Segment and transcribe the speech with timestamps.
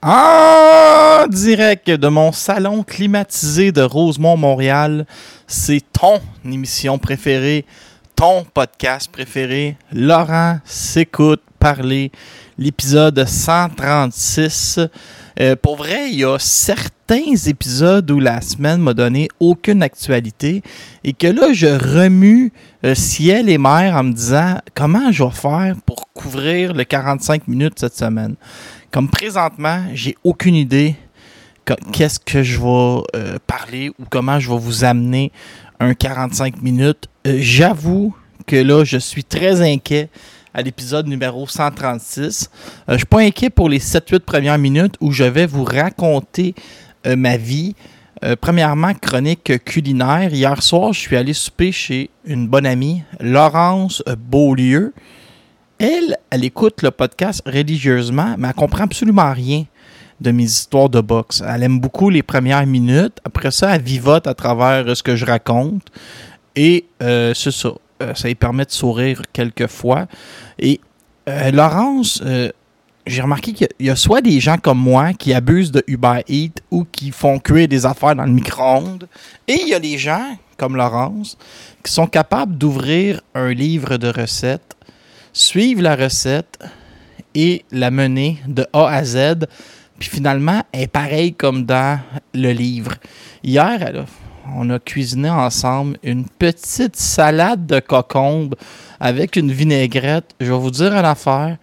[0.00, 5.06] En direct de mon salon climatisé de Rosemont, Montréal,
[5.48, 7.64] c'est ton émission préférée,
[8.14, 9.76] ton podcast préféré.
[9.92, 12.12] Laurent s'écoute parler,
[12.58, 14.78] l'épisode 136.
[15.40, 20.62] Euh, pour vrai, il y a certains épisodes où la semaine m'a donné aucune actualité
[21.02, 22.52] et que là, je remue
[22.84, 27.48] euh, ciel et mer en me disant comment je vais faire pour couvrir le 45
[27.48, 28.36] minutes cette semaine?
[28.90, 30.96] Comme présentement, j'ai aucune idée
[31.92, 35.30] qu'est-ce que je vais euh, parler ou comment je vais vous amener
[35.78, 37.08] un 45 minutes.
[37.26, 38.14] Euh, j'avoue
[38.46, 40.08] que là, je suis très inquiet
[40.54, 42.48] à l'épisode numéro 136.
[42.50, 45.64] Euh, je ne suis pas inquiet pour les 7-8 premières minutes où je vais vous
[45.64, 46.54] raconter
[47.04, 47.74] ma vie.
[48.40, 50.32] premièrement, chronique culinaire.
[50.34, 54.92] Hier soir, je suis allé souper chez une bonne amie, Laurence Beaulieu
[55.78, 59.64] elle, elle écoute le podcast religieusement, mais elle comprend absolument rien
[60.20, 61.42] de mes histoires de boxe.
[61.46, 63.18] Elle aime beaucoup les premières minutes.
[63.24, 65.86] Après ça, elle vivote à travers ce que je raconte.
[66.56, 67.70] Et euh, c'est ça.
[68.02, 70.06] Euh, ça lui permet de sourire quelquefois.
[70.58, 70.80] Et
[71.28, 72.22] euh, Laurence,
[73.06, 76.60] j'ai remarqué qu'il y a soit des gens comme moi qui abusent de Uber Eats
[76.70, 79.08] ou qui font cuire des affaires dans le micro-ondes.
[79.46, 81.38] Et il y a des gens comme Laurence
[81.84, 84.76] qui sont capables d'ouvrir un livre de recettes
[85.38, 86.58] suivre la recette
[87.34, 89.46] et la mener de A à Z.
[89.98, 92.00] Puis finalement, elle est pareille comme dans
[92.34, 92.94] le livre.
[93.44, 94.04] Hier,
[94.56, 98.56] on a cuisiné ensemble une petite salade de cocombe
[98.98, 100.34] avec une vinaigrette.
[100.40, 101.56] Je vais vous dire une affaire.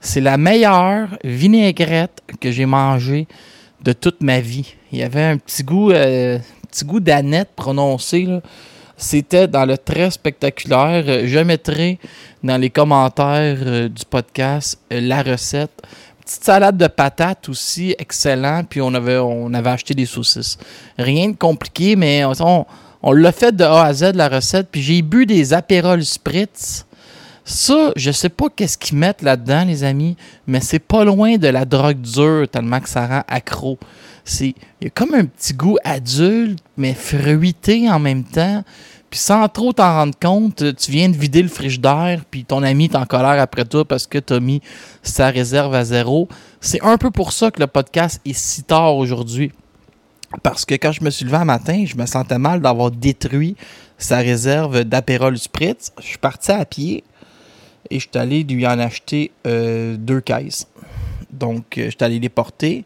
[0.00, 3.28] C'est la meilleure vinaigrette que j'ai mangée
[3.82, 4.74] de toute ma vie.
[4.92, 6.38] Il y avait un petit goût, euh,
[6.70, 8.28] petit goût d'aneth prononcé.
[9.02, 11.02] C'était dans le très spectaculaire.
[11.08, 11.98] Euh, je mettrai
[12.44, 15.72] dans les commentaires euh, du podcast euh, la recette.
[16.24, 18.62] Petite salade de patates aussi, excellent.
[18.62, 19.18] Puis on avait,
[19.68, 20.56] acheté des saucisses.
[20.96, 22.64] Rien de compliqué, mais on,
[23.02, 24.68] on l'a fait de A à Z, la recette.
[24.70, 26.86] Puis j'ai bu des apérols spritz.
[27.44, 31.48] Ça, je sais pas qu'est-ce qu'ils mettent là-dedans, les amis, mais c'est pas loin de
[31.48, 33.80] la drogue dure tellement que ça rend accro.
[34.24, 38.62] C'est, il y a comme un petit goût adulte, mais fruité en même temps.
[39.10, 42.84] Puis sans trop t'en rendre compte, tu viens de vider le frigidaire, puis ton ami
[42.84, 44.62] est en colère après toi parce que tu as mis
[45.02, 46.28] sa réserve à zéro.
[46.60, 49.52] C'est un peu pour ça que le podcast est si tard aujourd'hui.
[50.42, 53.54] Parce que quand je me suis levé un matin, je me sentais mal d'avoir détruit
[53.98, 55.92] sa réserve d'Aperol Spritz.
[56.00, 57.04] Je suis parti à pied
[57.90, 60.68] et je suis allé lui en acheter euh, deux caisses.
[61.30, 62.84] Donc, euh, je suis allé les porter.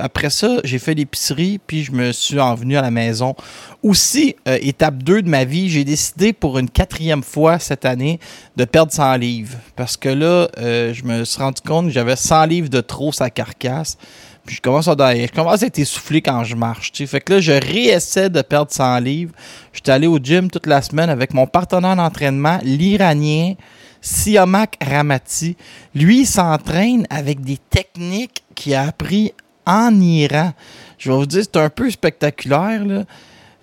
[0.00, 3.34] Après ça, j'ai fait l'épicerie, puis je me suis envenu à la maison.
[3.82, 8.18] Aussi, euh, étape 2 de ma vie, j'ai décidé pour une quatrième fois cette année
[8.56, 9.56] de perdre 100 livres.
[9.76, 13.12] Parce que là, euh, je me suis rendu compte que j'avais 100 livres de trop
[13.12, 13.96] sa carcasse.
[14.44, 16.92] Puis je commence à, je commence à être essoufflé quand je marche.
[16.92, 19.32] Fait que là, je réessaie de perdre 100 livres.
[19.72, 23.54] J'étais allé au gym toute la semaine avec mon partenaire d'entraînement, l'Iranien
[24.00, 25.56] Siamak Ramati.
[25.94, 29.32] Lui, il s'entraîne avec des techniques qu'il a appris
[29.66, 30.52] en Iran.
[30.98, 33.04] Je vais vous dire, c'est un peu spectaculaire.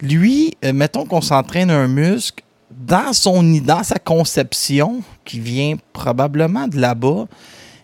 [0.02, 6.68] Lui, euh, mettons qu'on s'entraîne un muscle, dans, son, dans sa conception, qui vient probablement
[6.68, 7.26] de là-bas,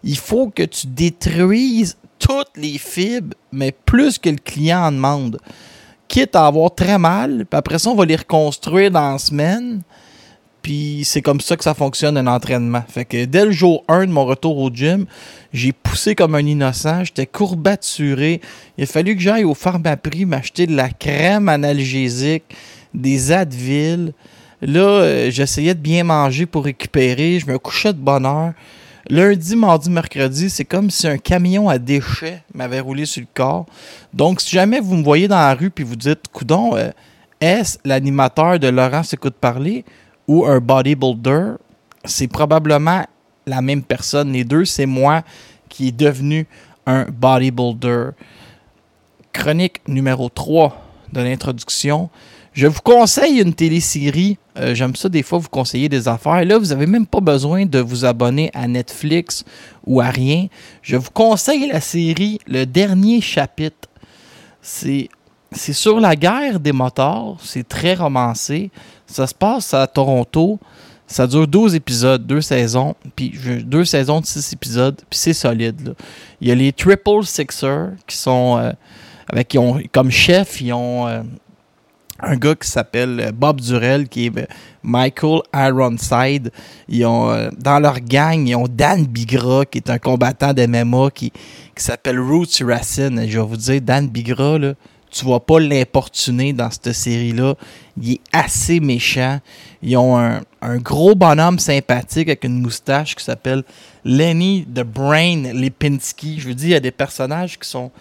[0.03, 5.39] il faut que tu détruises toutes les fibres, mais plus que le client en demande.
[6.07, 9.81] Quitte à avoir très mal, puis après ça, on va les reconstruire dans la semaine.
[10.61, 12.83] Puis c'est comme ça que ça fonctionne un entraînement.
[12.87, 15.05] Fait que dès le jour 1 de mon retour au gym,
[15.53, 18.41] j'ai poussé comme un innocent, j'étais courbaturé.
[18.77, 22.43] Il a fallu que j'aille au Pharmaprix m'acheter de la crème analgésique,
[22.93, 24.13] des Advil.
[24.61, 28.53] Là, euh, j'essayais de bien manger pour récupérer, je me couchais de bonne heure.
[29.09, 33.65] Lundi, mardi, mercredi, c'est comme si un camion à déchets m'avait roulé sur le corps.
[34.13, 36.91] Donc, si jamais vous me voyez dans la rue puis vous dites, coudon, euh,
[37.39, 39.85] est-ce l'animateur de Laurent s'écoute parler
[40.29, 41.53] ou un bodybuilder,
[42.05, 43.03] c'est probablement
[43.47, 44.31] la même personne.
[44.31, 45.23] Les deux, c'est moi
[45.69, 46.45] qui est devenu
[46.85, 48.11] un bodybuilder.
[49.33, 52.11] Chronique numéro 3 de l'introduction.
[52.53, 54.37] Je vous conseille une télésérie.
[54.59, 56.45] Euh, j'aime ça des fois vous conseiller des affaires.
[56.45, 59.43] Là, vous n'avez même pas besoin de vous abonner à Netflix
[59.87, 60.45] ou à rien.
[60.83, 63.89] Je vous conseille la série Le Dernier Chapitre.
[64.61, 65.09] C'est
[65.51, 67.37] sur la guerre des motards.
[67.41, 68.69] C'est très romancé.
[69.09, 70.59] Ça se passe à Toronto.
[71.07, 73.33] Ça dure 12 épisodes, deux saisons, puis
[73.63, 75.95] deux saisons de 6 épisodes, puis c'est solide.
[76.39, 78.71] Il y a les Triple Sixers qui sont euh,
[79.27, 81.23] avec qui ont comme chef, ils ont euh,
[82.19, 84.45] un gars qui s'appelle Bob Durell qui est euh,
[84.83, 86.51] Michael Ironside.
[86.87, 91.31] Ils ont dans leur gang, ils ont Dan Bigra qui est un combattant d'MMA qui,
[91.31, 93.25] qui s'appelle Roots Racine.
[93.27, 94.73] Je vais vous dire Dan Bigra là,
[95.09, 97.55] tu vas pas l'importuner dans cette série-là.
[98.01, 99.39] Il est assez méchant.
[99.81, 100.41] Ils ont un,
[100.77, 103.63] gros bonhomme sympathique avec une moustache qui s'appelle
[104.05, 106.39] Lenny the Brain Lipinski.
[106.39, 107.91] Je veux dire, il y a des personnages qui sont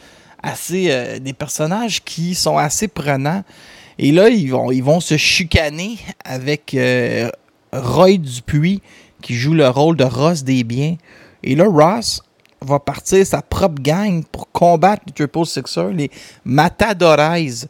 [0.43, 0.88] assez.
[0.90, 3.43] Euh, des personnages qui sont assez prenants.
[3.99, 7.28] Et là, ils vont, se chicaner avec euh,
[7.72, 8.81] Roy Dupuis,
[9.22, 10.96] qui joue le rôle de Ross Desbiens.
[11.43, 12.22] Et là, Ross,
[12.60, 16.10] va partir sa propre gang pour combattre les Triple Sixers, les
[16.44, 17.69] Matadorais.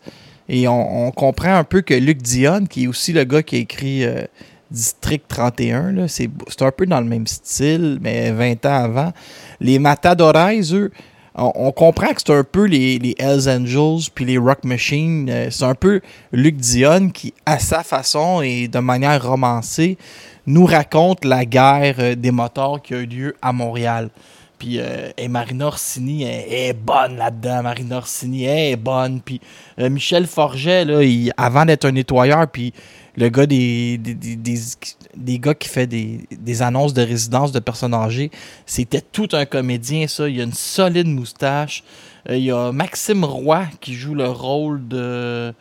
[0.48, 3.58] Et on, comprend un peu que Luc Dion, qui est aussi le gars qui a
[3.58, 4.24] écrit euh,
[4.70, 6.30] District 31, c'est
[6.60, 9.12] un peu dans le même style, mais 20 ans avant.
[9.60, 10.90] Les Matadorais, eux,
[11.38, 15.28] on, comprend que c'est un peu les, Hells Angels puis les Rock Machine.
[15.30, 16.00] Euh, c'est un peu
[16.32, 19.98] Luc Dion qui, à sa façon et de manière romancée,
[20.46, 24.10] nous raconte la guerre euh, des moteurs qui a eu lieu à Montréal.
[24.58, 27.62] Puis euh, et Marina Orsini est, bonne là-dedans.
[27.62, 29.20] Marina Orsini est bonne.
[29.20, 29.40] Puis
[29.78, 31.00] euh, Michel Forget, là,
[31.36, 32.72] avant d'être un nettoyeur, puis
[33.16, 38.30] le gars des, des, gars qui fait des, annonces de résidence de personnes âgées,
[38.64, 40.28] c'était tout un comédien, ça.
[40.28, 41.82] Il a une solide moustache.
[42.28, 45.52] Euh, il y a Maxime Roy qui joue le rôle de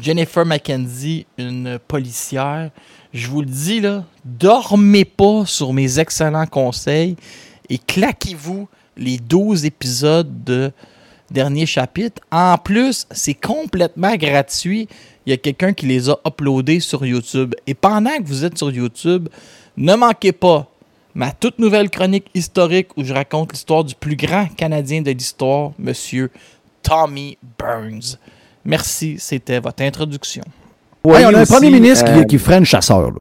[0.00, 2.70] Jennifer McKenzie, une policière.
[3.12, 7.16] Je vous le dis, là, dormez pas sur mes excellents conseils
[7.70, 10.72] et claquez-vous les 12 épisodes de
[11.30, 12.22] dernier chapitre.
[12.30, 14.88] En plus, c'est complètement gratuit.
[15.26, 17.54] Il y a quelqu'un qui les a uploadés sur YouTube.
[17.66, 19.28] Et pendant que vous êtes sur YouTube,
[19.76, 20.70] ne manquez pas
[21.14, 25.72] ma toute nouvelle chronique historique où je raconte l'histoire du plus grand Canadien de l'histoire,
[25.78, 26.30] Monsieur
[26.82, 28.18] Tommy Burns.
[28.64, 30.44] Merci, c'était votre introduction.
[31.04, 33.12] Oui, on a un premier ministre qui, euh, qui freine chasseur.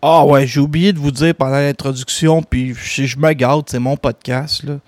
[0.00, 3.78] Ah ouais, j'ai oublié de vous dire pendant l'introduction, puis je, je me garde, c'est
[3.78, 4.64] mon podcast.
[4.64, 4.78] Là.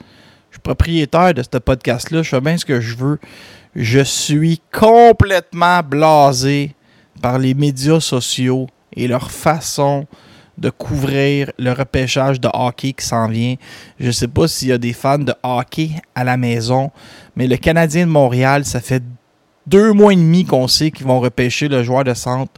[0.50, 3.18] Je suis propriétaire de ce podcast-là, je fais bien ce que je veux.
[3.74, 6.74] Je suis complètement blasé
[7.20, 10.06] par les médias sociaux et leur façon
[10.56, 13.56] de couvrir le repêchage de hockey qui s'en vient.
[13.98, 16.90] Je ne sais pas s'il y a des fans de hockey à la maison,
[17.34, 19.02] mais le Canadien de Montréal, ça fait
[19.66, 22.52] deux mois et demi qu'on sait qu'ils vont repêcher le joueur de centre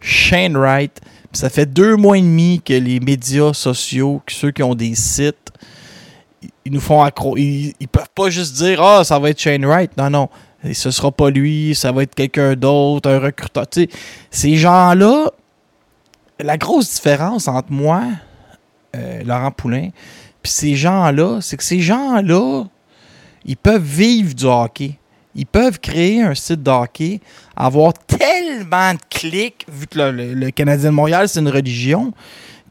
[0.00, 1.00] Shane Wright
[1.32, 5.50] ça fait deux mois et demi que les médias sociaux, ceux qui ont des sites,
[6.64, 7.36] ils nous font accro.
[7.36, 9.96] Ils, peuvent pas juste dire Ah, ça va être Shane Wright.
[9.96, 10.28] Non, non.
[10.64, 13.66] Et ce sera pas lui, ça va être quelqu'un d'autre, un recruteur.
[14.30, 15.30] ces gens-là,
[16.38, 18.04] la grosse différence entre moi,
[18.94, 19.88] euh, Laurent Poulain,
[20.40, 22.64] puis ces gens-là, c'est que ces gens-là,
[23.44, 24.98] ils peuvent vivre du hockey.
[25.34, 27.20] Ils peuvent créer un site d'hockey,
[27.56, 32.12] avoir tellement de clics, vu que le, Canadien de Montréal, c'est une religion,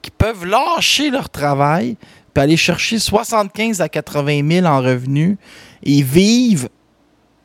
[0.01, 1.97] qu'ils peuvent lâcher leur travail,
[2.33, 5.37] puis aller chercher 75 à 80 000 en revenus
[5.83, 6.69] et vivre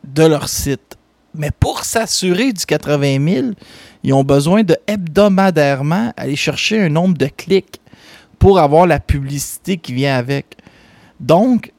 [0.04, 0.96] de leur site.
[1.35, 3.46] Mais pour s'assurer du 80 000,
[4.04, 7.80] ils ont besoin de hebdomadairement aller chercher un nombre de clics
[8.38, 10.56] pour avoir la publicité qui vient avec.
[11.20, 11.73] Donc,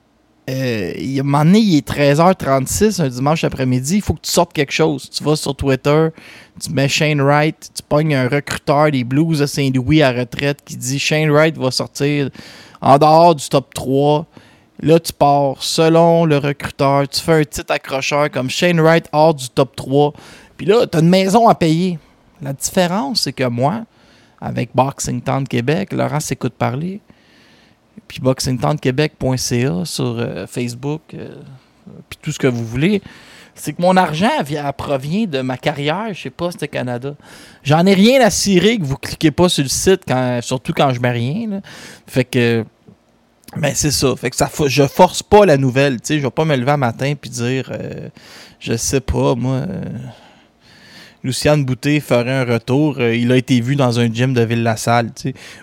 [0.50, 4.72] euh, il, donné, il est 13h36 un dimanche après-midi, il faut que tu sortes quelque
[4.72, 5.10] chose.
[5.10, 6.08] Tu vas sur Twitter,
[6.62, 10.78] tu mets Shane Wright, tu pognes un recruteur des Blues de Saint-Louis à retraite qui
[10.78, 12.30] dit Shane Wright va sortir
[12.80, 14.26] en dehors du top 3.
[14.80, 19.34] Là, tu pars selon le recruteur, tu fais un titre accrocheur comme Shane Wright hors
[19.34, 20.14] du top 3.
[20.56, 22.00] Puis là, tu as une maison à payer.
[22.42, 23.84] La différence, c'est que moi,
[24.40, 27.02] avec Boxing Town Québec, Laurent s'écoute parler,
[28.08, 31.30] puis boxingtownquebec.ca sur euh, Facebook, euh,
[32.10, 33.02] puis tout ce que vous voulez,
[33.56, 37.16] c'est que mon argent vient, provient de ma carrière chez Poste Canada.
[37.64, 40.94] J'en ai rien à cirer que vous cliquez pas sur le site, quand, surtout quand
[40.94, 41.62] je mets rien.
[42.06, 42.64] Fait que.
[43.56, 44.16] Mais ben, c'est ça.
[44.16, 46.02] Fait que ça je force pas la nouvelle.
[46.02, 48.10] Tu sais, je vais pas me lever un matin puis dire euh,
[48.60, 49.64] je sais pas, moi.
[51.28, 53.00] Luciane Boutet ferait un retour.
[53.00, 55.12] Euh, il a été vu dans un gym de Ville-la-Salle.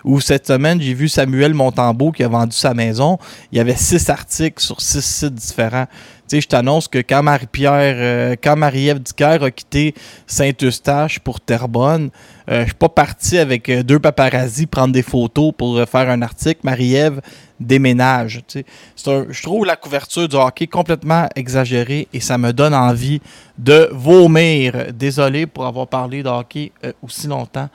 [0.03, 3.17] Ou cette semaine, j'ai vu Samuel Montambeau qui a vendu sa maison.
[3.51, 5.87] Il y avait six articles sur six sites différents.
[6.31, 9.93] Je t'annonce que quand Marie-Pierre, euh, quand Marie-Ève Dicker a quitté
[10.27, 12.09] Saint-Eustache pour Terrebonne,
[12.49, 16.61] euh, je suis pas parti avec deux paparazzi prendre des photos pour faire un article.
[16.63, 17.21] Marie-Ève
[17.59, 18.41] déménage.
[18.47, 23.21] je trouve la couverture du hockey complètement exagérée et ça me donne envie
[23.57, 24.93] de vomir.
[24.93, 27.69] Désolé pour avoir parlé de hockey euh, aussi longtemps.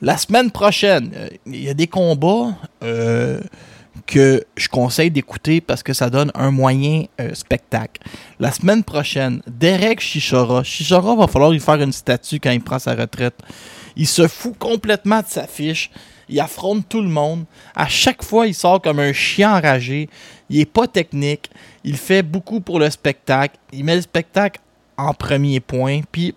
[0.00, 3.40] La semaine prochaine, euh, il y a des combats euh,
[4.06, 8.00] que je conseille d'écouter parce que ça donne un moyen spectacle.
[8.38, 10.62] La semaine prochaine, Derek Chichora.
[10.62, 13.34] Chichora va falloir lui faire une statue quand il prend sa retraite.
[13.96, 15.90] Il se fout complètement de sa fiche
[16.30, 17.44] il affronte tout le monde.
[17.74, 20.08] À chaque fois, il sort comme un chien enragé.
[20.48, 21.50] Il est pas technique.
[21.84, 23.56] Il fait beaucoup pour le spectacle.
[23.72, 24.60] Il met le spectacle
[24.96, 26.00] en premier point.
[26.10, 26.34] Puis,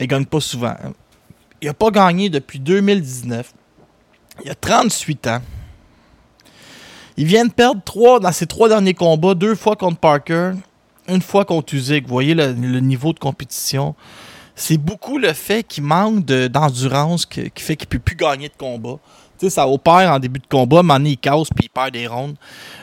[0.00, 0.74] il gagne pas souvent.
[1.62, 3.54] Il n'a pas gagné depuis 2019.
[4.44, 5.42] Il a 38 ans.
[7.20, 10.52] Il vient de perdre trois dans ses trois derniers combats, deux fois contre Parker,
[11.06, 12.06] une fois contre Usyk.
[12.06, 13.94] Vous voyez le niveau de compétition
[14.60, 18.56] c'est beaucoup le fait qu'il manque d'endurance qui, fait qu'il ne peut plus gagner de
[18.58, 18.98] combat.
[19.38, 22.06] Tu sais, ça opère en début de combat, mais il casse puis il perd des
[22.06, 22.36] rondes.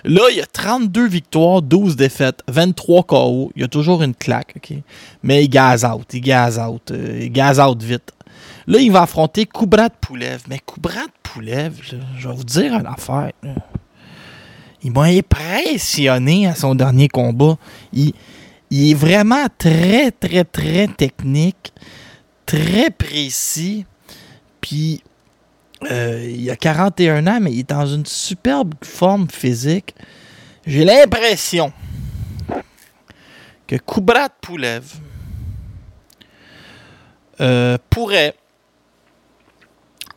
[0.04, 3.52] Là, il a 32 victoires, 12 défaites, 23 KO.
[3.56, 4.76] Il y a toujours une claque, OK?
[5.22, 8.12] Mais il gaze out, il gaze out, euh, il gaze out vite.
[8.66, 10.42] Là, il va affronter Kubrat Poulev.
[10.50, 13.32] Mais Kubrat Poulev, je vais vous dire une affaire.
[14.84, 17.58] Il m'a impressionné à son dernier combat.
[17.94, 18.14] Il,
[18.72, 21.74] est vraiment très, très, très technique,
[22.46, 23.86] très précis.
[24.62, 25.02] Puis,
[25.90, 29.96] euh, il a 41 ans, mais il est dans une superbe forme physique.
[30.66, 31.72] J'ai l'impression
[33.66, 34.84] que Kubrat Poulev
[37.40, 38.36] euh, pourrait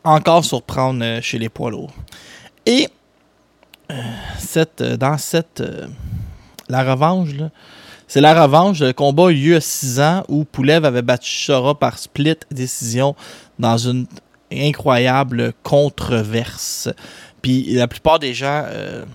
[0.03, 1.93] encore surprendre euh, chez les poids lourds.
[2.65, 2.87] Et
[4.39, 5.63] cette, dans cette.
[6.69, 7.49] la revanche, là,
[8.07, 8.81] c'est la revanche.
[8.81, 12.35] Le combat a eu lieu à 6 ans où Poulev avait battu Chora par split
[12.51, 13.15] décision
[13.57, 14.05] dans une
[14.51, 16.89] incroyable controverse.
[17.41, 18.65] Puis la plupart des gens.
[18.67, 19.05] Euh,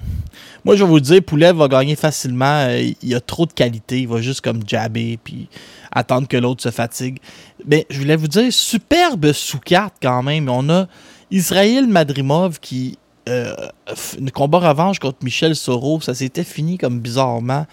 [0.64, 2.64] moi, je vais vous dire, Poulev va gagner facilement.
[2.68, 4.00] Euh, il a trop de qualité.
[4.00, 5.48] Il va juste comme jabber puis
[5.92, 7.18] attendre que l'autre se fatigue.
[7.66, 10.48] Mais je voulais vous dire, superbe sous-carte quand même.
[10.48, 10.86] On a
[11.30, 12.98] Israël Madrimov qui.
[13.28, 13.54] Euh,
[14.32, 16.00] combat revanche contre Michel Soro.
[16.00, 17.66] Ça s'était fini comme bizarrement.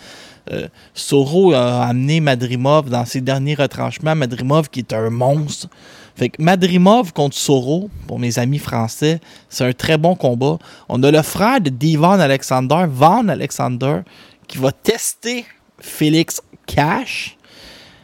[0.51, 4.15] Euh, Soro a amené Madrimov dans ses derniers retranchements.
[4.15, 5.69] Madrimov qui est un monstre.
[6.15, 9.19] Fait que Madrimov contre Soro, pour mes amis français,
[9.49, 10.57] c'est un très bon combat.
[10.89, 14.01] On a le frère de Divan Alexander, Van Alexander,
[14.47, 15.45] qui va tester
[15.79, 17.37] Félix Cash.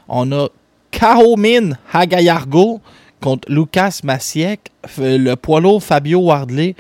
[0.08, 0.50] On a
[0.92, 2.82] Kaomin Hagayargo
[3.22, 6.76] contre Lucas Massiek, le poids Fabio Wardley,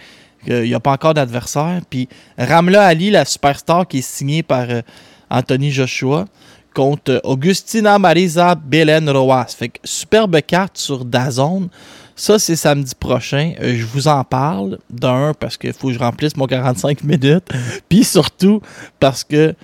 [0.48, 1.81] il n'y a pas encore d'adversaire.
[1.89, 4.81] Puis Ramla Ali, la superstar qui est signée par euh,
[5.29, 6.25] Anthony Joshua
[6.74, 9.48] contre Augustina Marisa Belen Roas.
[9.58, 11.69] Fait que superbe carte sur Dazone.
[12.15, 13.53] Ça, c'est samedi prochain.
[13.62, 14.77] Euh, je vous en parle.
[14.89, 17.50] D'un, parce qu'il faut que je remplisse mon 45 minutes.
[17.89, 18.62] Puis surtout,
[19.00, 19.55] parce que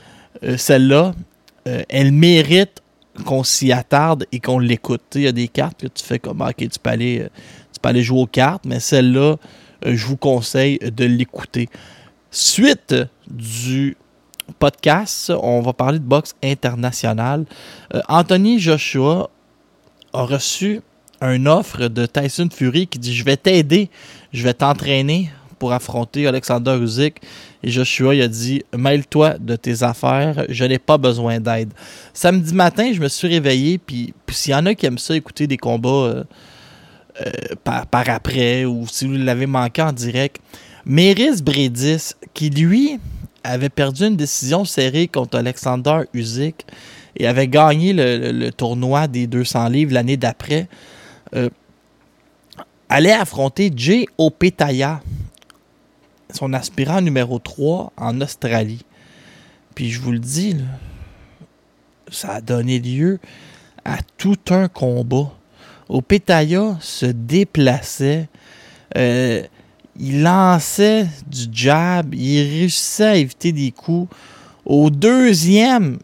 [0.43, 1.13] euh, celle-là,
[1.67, 2.81] euh, elle mérite
[3.25, 5.01] qu'on s'y attarde et qu'on l'écoute.
[5.15, 7.27] Il y a des cartes que tu fais comme, OK, tu aller,
[7.73, 9.37] tu peux aller jouer aux cartes, mais celle-là,
[9.83, 11.69] je vous conseille de l'écouter.
[12.31, 12.95] Suite
[13.29, 13.97] du
[14.59, 17.45] podcast, on va parler de boxe internationale.
[17.93, 19.29] Euh, Anthony Joshua
[20.13, 20.81] a reçu
[21.21, 23.89] une offre de Tyson Fury qui dit Je vais t'aider,
[24.33, 27.21] je vais t'entraîner pour affronter Alexander Usyk.
[27.63, 31.73] Et Joshua a dit Mêle-toi de tes affaires, je n'ai pas besoin d'aide.
[32.13, 35.47] Samedi matin, je me suis réveillé, puis, s'il y en a qui aiment ça, écouter
[35.47, 36.23] des combats euh, euh,
[37.63, 40.41] par, par, après, ou si vous l'avez manqué en direct,
[40.85, 42.99] Méris Bredis, qui lui
[43.43, 46.65] avait perdu une décision serrée contre Alexander Usyk
[47.17, 50.67] et avait gagné le, tournoi des 200 livres l'année d'après,
[51.35, 51.49] euh,
[52.89, 55.01] allait affronter Jay Opetaya.
[56.33, 58.83] son aspirant numéro 3 en Australie.
[59.73, 60.57] Puis je vous le dis,
[62.11, 63.19] ça a donné lieu
[63.85, 65.31] à tout un combat.
[65.87, 68.27] Opetaya se déplaçait,
[68.97, 69.43] euh,
[69.97, 74.13] il lançait du jab, il réussissait à éviter des coups.
[74.65, 75.99] Au deuxième,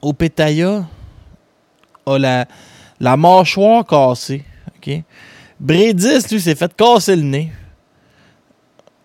[0.00, 0.86] Opetaya
[2.06, 2.46] a la,
[3.00, 4.44] la mâchoire cassée.
[4.76, 5.02] ok?
[5.58, 7.52] Bredis, lui, s'est fait casser le nez.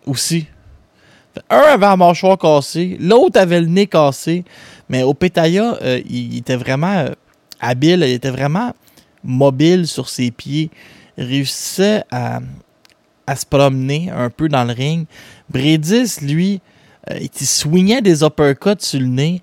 [0.06, 0.46] Aussi.
[1.50, 4.44] Un avait la mâchoire cassée, l'autre avait le nez cassé.
[4.88, 7.10] Mais Opetaya, euh, il, était vraiment euh,
[7.60, 8.72] habile, il était vraiment
[9.22, 10.70] mobile sur ses pieds,
[11.16, 12.40] réussissait à,
[13.36, 15.06] se promener un peu dans le ring.
[15.50, 16.60] Bredis, lui,
[17.10, 19.42] euh, il swingait des uppercuts sur le nez.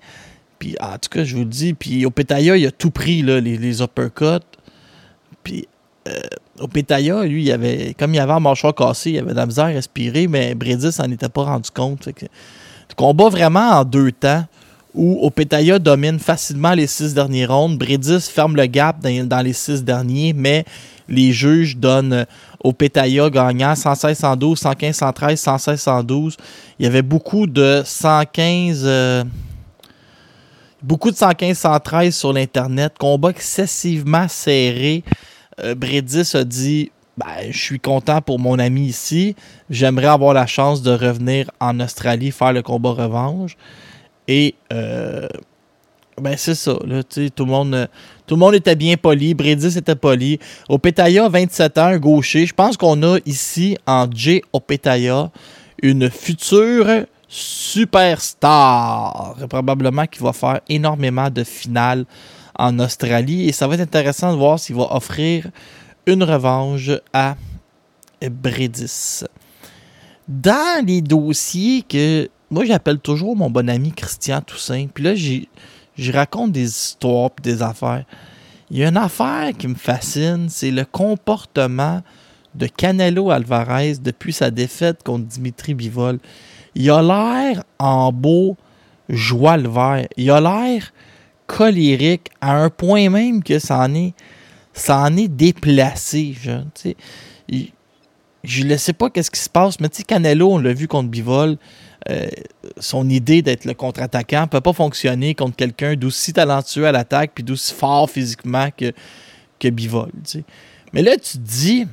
[0.58, 3.56] Puis, en tout cas, je vous dis, puis Opetaya, il a tout pris, là, les,
[3.58, 4.44] les uppercuts.
[5.44, 5.68] Puis,
[6.08, 9.66] euh, lui, il avait, comme il avait un mâchoire cassé, il avait de la misère
[9.66, 12.08] à respirer, mais Bredis s'en était pas rendu compte.
[12.96, 14.44] Combat vraiment en deux temps
[14.96, 17.78] où Opetaya domine facilement les six derniers rounds.
[17.78, 20.64] Bredis ferme le gap dans, les six derniers, mais
[21.08, 22.26] les juges donnent
[22.64, 26.36] Opetaya gagnant 116-112, 115-113, 116-112.
[26.78, 28.82] Il y avait beaucoup de 115...
[28.84, 29.24] Euh,
[30.82, 32.94] beaucoup de 115-113 sur l'Internet.
[32.98, 35.04] Combat excessivement serré.
[35.62, 39.36] Euh, Bredis a dit ben, je suis content pour mon ami ici.
[39.70, 43.56] J'aimerais avoir la chance de revenir en Australie faire le combat revanche.
[44.28, 45.28] Et euh,
[46.20, 46.76] ben c'est ça.
[46.84, 47.88] Là, tout, le monde,
[48.26, 49.34] tout le monde était bien poli.
[49.34, 50.38] Bredis était poli.
[50.68, 52.46] Opetaya, 27 ans, gaucher.
[52.46, 54.42] Je pense qu'on a ici en J.
[54.52, 55.30] Opetaya
[55.82, 56.86] une future
[57.28, 59.36] superstar.
[59.48, 62.04] Probablement qui va faire énormément de finales
[62.58, 63.48] en Australie.
[63.48, 65.50] Et ça va être intéressant de voir s'il va offrir
[66.06, 67.36] une revanche à
[68.22, 69.24] Bredis.
[70.26, 74.86] Dans les dossiers que moi, j'appelle toujours mon bon ami Christian Toussaint.
[74.92, 78.04] Puis là, je raconte des histoires et des affaires.
[78.70, 82.02] Il y a une affaire qui me fascine, c'est le comportement
[82.54, 86.18] de Canelo Alvarez depuis sa défaite contre Dimitri Bivol.
[86.74, 88.56] Il a l'air en beau
[89.08, 90.06] joie le vert.
[90.16, 90.92] Il a l'air
[91.46, 94.14] colérique à un point même que ça en est,
[94.72, 96.34] ça en est déplacé.
[98.44, 101.08] Je, ne sais pas qu'est-ce qui se passe, mais tu Canelo, on l'a vu contre
[101.08, 101.56] Bivol.
[102.10, 102.28] Euh,
[102.78, 107.32] son idée d'être le contre-attaquant ne peut pas fonctionner contre quelqu'un d'aussi talentueux à l'attaque
[107.34, 108.92] puis d'aussi fort physiquement que,
[109.58, 110.10] que Bivol.
[110.92, 111.86] Mais là, tu te dis,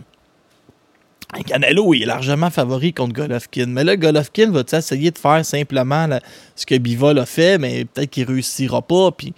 [1.48, 3.66] Canelo il est largement favori contre Golovkin.
[3.68, 6.08] Mais là, Golovkin va essayer de faire simplement
[6.56, 9.12] ce que Bivol a fait, mais peut-être qu'il réussira pas.
[9.12, 9.34] Puis,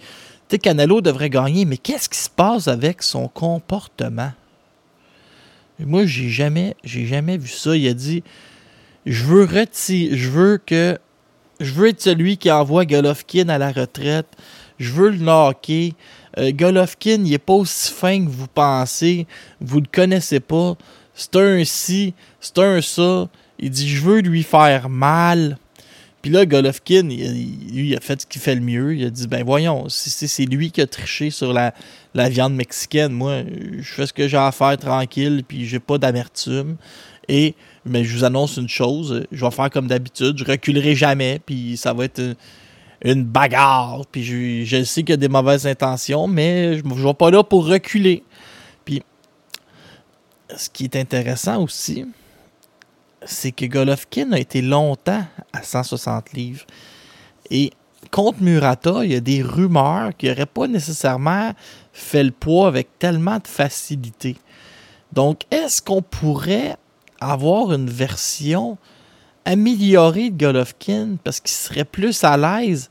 [0.62, 4.32] Canelo devrait gagner, mais qu'est-ce qui se passe avec son comportement?
[5.78, 7.76] moi, j'ai jamais, jamais vu ça.
[7.76, 8.22] Il a dit
[9.06, 10.98] je veux retirer, je veux que,
[11.60, 14.26] je veux être celui qui envoie Golovkin à la retraite.
[14.78, 15.94] Je veux le knocker.
[16.38, 19.26] Euh, Golovkin, il est pas aussi fin que vous pensez.
[19.60, 20.76] Vous le connaissez pas.
[21.14, 23.28] C'est un ci, c'est un ça.
[23.58, 25.56] Il dit, je veux lui faire mal.
[26.20, 28.96] Puis là, Golovkin, lui, il a fait ce qu'il fait le mieux.
[28.96, 31.72] Il a dit, ben voyons, si c'est lui qui a triché sur la,
[32.12, 33.42] la viande mexicaine, moi,
[33.78, 36.76] je fais ce que j'ai à faire tranquille, puis j'ai pas d'amertume.
[37.28, 37.54] Et
[37.86, 41.76] mais je vous annonce une chose, je vais faire comme d'habitude, je reculerai jamais, puis
[41.76, 42.36] ça va être
[43.04, 47.14] une, bagarre, puis je, sais qu'il y a des mauvaises intentions, mais je ne vais
[47.14, 48.24] pas là pour reculer.
[48.84, 49.02] Puis,
[50.56, 52.04] ce qui est intéressant aussi,
[53.24, 56.64] c'est que Golovkin a été longtemps à 160 livres.
[57.50, 57.72] Et
[58.10, 61.52] contre Murata, il y a des rumeurs qu'il n'aurait pas nécessairement
[61.92, 64.36] fait le poids avec tellement de facilité.
[65.12, 66.76] Donc, est-ce qu'on pourrait
[67.20, 68.78] avoir une version
[69.44, 72.90] améliorée de Golovkin parce qu'il serait plus à l'aise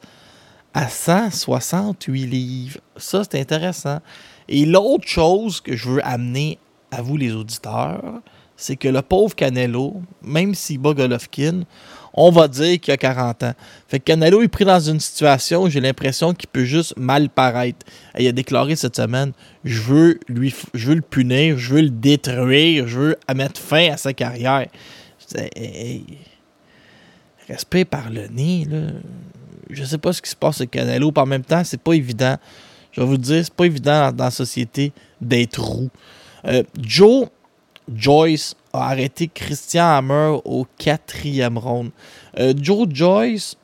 [0.73, 2.79] à 168 livres.
[2.97, 3.99] Ça, c'est intéressant.
[4.47, 6.59] Et l'autre chose que je veux amener
[6.91, 8.21] à vous, les auditeurs,
[8.57, 11.63] c'est que le pauvre Canelo, même s'il bat Golovkin,
[12.15, 13.53] on va dire qu'il a 40 ans.
[13.87, 17.29] Fait que Canelo est pris dans une situation où j'ai l'impression qu'il peut juste mal
[17.29, 17.85] paraître.
[18.17, 19.33] il a déclaré cette semaine
[19.65, 23.97] Je veux lui je le punir, je veux le détruire, je veux mettre fin à
[23.97, 24.67] sa carrière.
[27.47, 28.87] respect par le nez, là.
[29.69, 31.93] Je sais pas ce qui se passe avec Canelo, mais en même temps, c'est pas
[31.93, 32.37] évident.
[32.91, 35.89] Je vais vous dire, c'est pas évident dans, la société d'être roux.
[36.45, 37.27] Euh, Joe
[37.93, 41.91] Joyce a arrêté Christian Hammer au quatrième round.
[42.39, 43.57] Euh, Joe Joyce,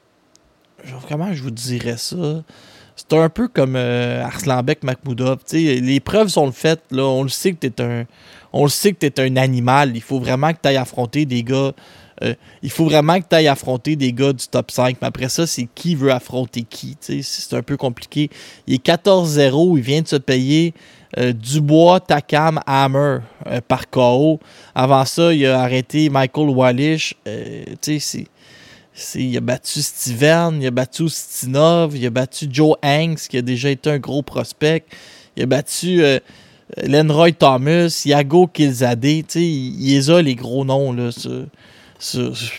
[1.08, 2.44] comment je vous dirais ça?
[2.96, 5.40] C'est un peu comme euh, Arslanbek Makhmoudov.
[5.54, 6.84] Les preuves sont faites.
[6.92, 7.04] Là.
[7.04, 8.06] On le sait que tu es un.
[8.54, 9.96] On le sait que tu es un animal.
[9.96, 11.72] Il faut vraiment que tu ailles affronter des gars
[12.24, 14.98] Euh, il faut vraiment que tu ailles affronter des gars du top 5.
[15.02, 16.96] Mais après ça, c'est qui veut affronter qui.
[17.00, 18.30] C'est un peu compliqué.
[18.68, 19.78] Il est 14-0.
[19.78, 20.74] Il vient de se payer
[21.18, 24.40] euh, Dubois, Takam, Hammer euh, par KO.
[24.76, 27.16] Avant ça, il a arrêté Michael Wallish.
[29.16, 33.42] il a battu Steven, il a battu Stinov, il a battu Joe Hanks, qui a
[33.42, 34.86] déjà été un gros prospect.
[35.36, 36.04] Il a battu
[36.84, 39.04] Lenroy Thomas, Yago Kilzade.
[39.04, 40.96] Il, il les a, les gros noms.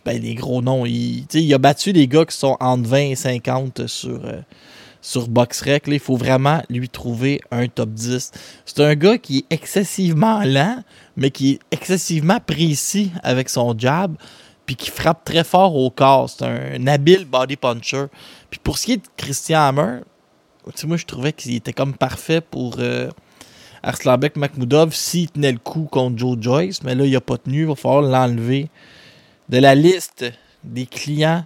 [0.04, 0.86] Ben, les gros noms.
[0.86, 4.40] Il, il, a battu des gars qui sont entre 20 et 50 sur, euh,
[5.00, 5.84] sur BoxRec.
[5.88, 8.30] Il faut vraiment lui trouver un top 10.
[8.64, 10.82] C'est un gars qui est excessivement lent,
[11.16, 14.14] mais qui est excessivement précis avec son jab,
[14.64, 16.30] puis qui frappe très fort au corps.
[16.30, 18.06] C'est un, habile body puncher.
[18.50, 20.00] Puis pour ce qui est de Christian Hammer,
[20.84, 22.76] moi je trouvais qu'il était comme parfait pour.
[22.78, 23.10] Euh,
[23.84, 27.62] Arslanbek Makhmoudov s'il tenait le coup contre Joe Joyce, mais là, il n'a pas tenu,
[27.62, 28.70] il va falloir l'enlever
[29.52, 30.24] de la liste
[30.64, 31.44] des clients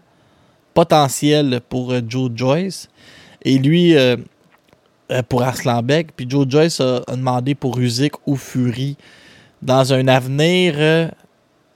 [0.74, 2.88] potentiels pour euh, Joe Joyce.
[3.42, 4.16] Et lui, euh,
[5.10, 6.12] euh, pour Arslanbek.
[6.16, 8.96] Puis Joe Joyce a, demandé pour Usyk ou Fury
[9.60, 11.10] dans un avenir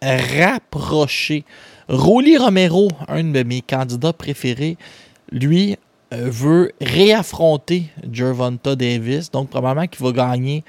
[0.03, 1.45] rapproché.
[1.89, 4.77] Rolly Romero, un de mes candidats préférés,
[5.33, 5.77] lui
[6.13, 9.31] veut réaffronter Gervonta Davis.
[9.31, 10.65] Donc probablement qu'il va gagner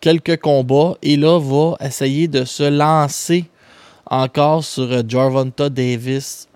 [0.00, 3.46] quelques combats et là va essayer de se lancer
[4.10, 6.48] encore sur euh, Jarvonta Davis.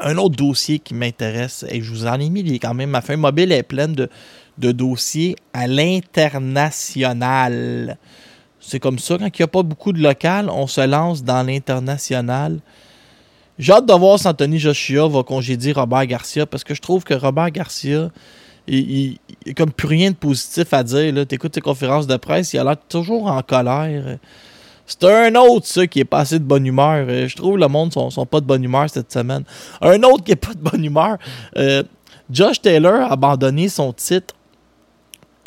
[0.00, 3.00] Un autre dossier qui m'intéresse, et je vous en ai mis, il quand même, ma
[3.00, 4.10] fin mobile est pleine de,
[4.72, 7.96] dossiers à l'international.
[8.58, 11.46] C'est comme ça, quand il n'y a pas beaucoup de local, on se lance dans
[11.46, 12.58] l'international.
[13.56, 17.04] J'ai hâte de voir si Anthony Joshua va congédier Robert Garcia parce que je trouve
[17.04, 18.10] que Robert Garcia,
[18.66, 21.14] il, il, comme plus rien de positif à dire.
[21.28, 24.18] Tu écoutes ses conférences de presse, il a l'air toujours en colère.
[24.86, 27.06] C'est un autre, ça, qui est passé de bonne humeur.
[27.08, 29.44] Euh, je trouve le monde sont, sont pas de bonne humeur cette semaine.
[29.80, 31.16] Un autre qui est pas de bonne humeur.
[31.56, 31.82] Euh,
[32.30, 34.34] Josh Taylor a abandonné son titre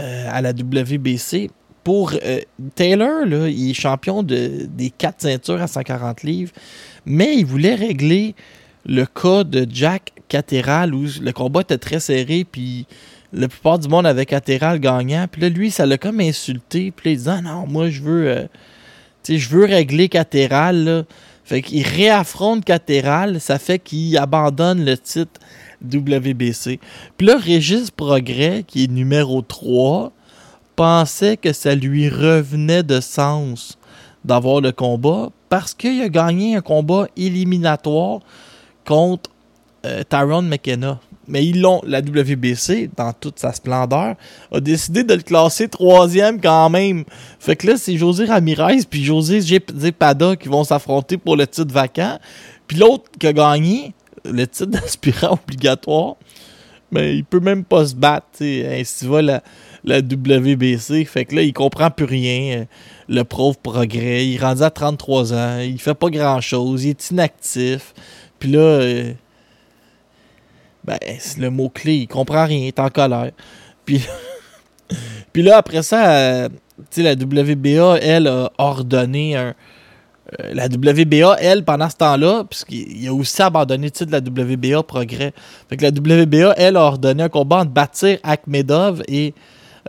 [0.02, 1.52] euh, à la WBC.
[1.84, 2.12] Pour
[2.76, 6.52] Taylor, là, il est champion de, des quatre ceintures à 140 livres,
[7.06, 8.36] mais il voulait régler
[8.86, 12.88] le cas de Jack Cateral où le combat était très serré, puis
[13.32, 15.28] la plupart du monde avait Cateral gagnant.
[15.32, 16.92] Puis là, lui, ça l'a comme insulté.
[16.92, 18.50] Puis là, il disait ah non, moi, je veux
[19.36, 20.84] je veux régler Catéral.
[20.84, 21.04] Là.
[21.44, 25.40] Fait qu'il réaffronte Catéral, ça fait qu'il abandonne le titre
[25.84, 26.80] WBC.
[27.18, 30.12] Puis là, Régis Progrès, qui est numéro 3,
[30.76, 33.78] pensait que ça lui revenait de sens
[34.26, 38.20] d'avoir le combat parce qu'il a gagné un combat éliminatoire
[38.86, 39.30] contre
[39.86, 44.16] euh, Tyrone McKenna mais ils l'ont, la WBC, dans toute sa splendeur,
[44.52, 47.04] a décidé de le classer troisième quand même.
[47.40, 49.42] Fait que là, c'est José Ramirez puis José
[49.92, 52.20] Pada qui vont s'affronter pour le titre vacant.
[52.68, 53.94] Puis l'autre qui a gagné
[54.26, 56.16] le titre d'aspirant obligatoire,
[56.92, 58.28] mais il peut même pas se battre.
[58.42, 59.44] Ainsi va la,
[59.84, 61.04] la WBC.
[61.06, 62.66] Fait que là, il comprend plus rien.
[63.10, 64.26] Le prof progrès.
[64.26, 65.60] Il est rendu à 33 ans.
[65.60, 66.86] Il fait pas grand chose.
[66.86, 67.94] Il est inactif.
[68.40, 68.60] Puis là...
[68.60, 69.14] Euh,
[70.88, 73.32] ben, c'est le mot-clé, il comprend rien, il est en colère.
[73.86, 74.02] Puis,
[75.34, 76.50] puis là, après ça, euh,
[76.90, 79.54] sais, la WBA, elle, a ordonné un.
[80.40, 85.34] Euh, la WBA, elle, pendant ce temps-là, puisqu'il a aussi abandonné de la WBA Progrès.
[85.70, 89.34] Fait que la WBA, elle, a ordonné un combat entre Batir Akhmedov et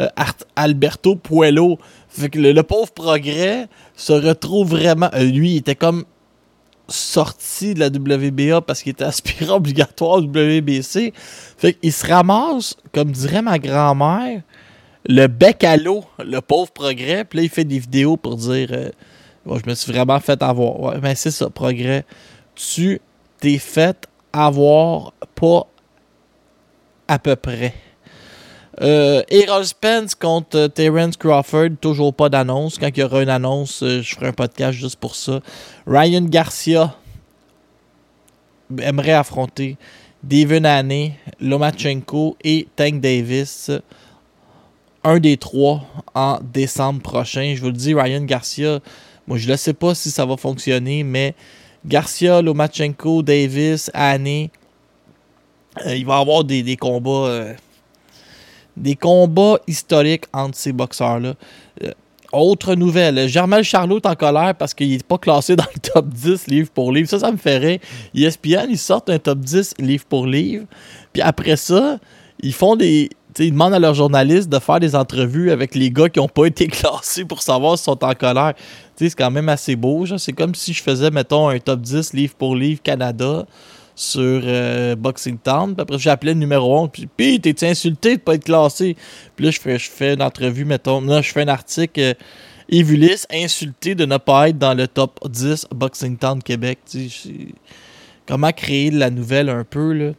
[0.01, 0.07] euh,
[0.55, 1.79] Alberto Puello.
[2.09, 5.11] Fait que le, pauvre Progrès se retrouve vraiment.
[5.17, 6.05] lui, il était comme
[6.89, 11.13] sorti de la WBA parce qu'il était aspirant obligatoire WBC.
[11.15, 14.43] Fait qu'il se ramasse, comme dirait ma grand-mère,
[15.07, 17.25] le bec à l'eau, le pauvre progrès.
[17.25, 18.91] Puis là, il fait des vidéos pour dire euh,
[19.47, 20.81] Je me suis vraiment fait avoir.
[20.81, 22.05] Ouais, mais c'est ça, progrès.
[22.55, 23.01] Tu
[23.41, 25.67] t'es fait avoir pas
[27.07, 27.75] à peu près.
[28.81, 32.79] Euh, Errol Spence contre euh, Terence Crawford, toujours pas d'annonce.
[32.79, 35.41] Quand il y aura une annonce, euh, je ferai un podcast juste pour ça.
[35.87, 36.95] Ryan Garcia
[38.81, 39.77] aimerait affronter
[40.23, 43.71] Devin Haney, Lomachenko et Tank Davis.
[45.03, 47.55] Un des trois en décembre prochain.
[47.57, 48.79] Je vous le dis, Ryan Garcia,
[49.27, 51.35] moi je ne sais pas si ça va fonctionner, mais
[51.85, 54.51] Garcia, Lomachenko, Davis, Haney,
[55.87, 57.55] il va avoir des, des combats
[58.79, 61.35] des combats historiques entre ces boxeurs-là.
[61.83, 61.93] Euh,
[62.33, 66.09] autre nouvelle, Germel Charlot est en colère parce qu'il n'est pas classé dans le top
[66.09, 67.09] 10 livre pour livre.
[67.09, 67.81] Ça, ça me ferait.
[68.15, 70.67] ESPN, ils sortent un top 10 livre pour livre.
[71.13, 71.99] Puis après ça,
[72.41, 73.09] ils font des.
[73.39, 76.45] ils demandent à leurs journalistes de faire des entrevues avec les gars qui n'ont pas
[76.45, 78.53] été classés pour savoir s'ils sont en colère.
[78.97, 80.05] C'est quand même assez beau.
[80.19, 83.47] C'est comme si je faisais, mettons, un top 10 livre pour livre Canada
[83.99, 85.75] sur euh, Boxing Town.
[85.75, 86.89] Puis après, j'appelais le numéro 1.
[86.89, 88.97] Puis, puis t'es-tu insulté de pas être classé?
[89.35, 91.01] Puis là, je fais, je fais une entrevue, mettons.
[91.01, 92.01] Là, je fais un article.
[92.01, 92.15] Euh,
[93.33, 96.79] insulté de ne pas être dans le top 10 Boxing Town Québec.
[98.27, 100.13] Comment créer de la nouvelle un peu, là?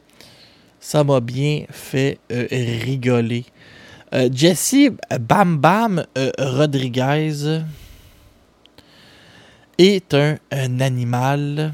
[0.79, 3.45] Ça m'a bien fait euh, rigoler.
[4.33, 4.89] Jesse
[5.19, 6.03] Bam Bam
[6.39, 7.61] Rodriguez
[9.77, 11.71] est un animal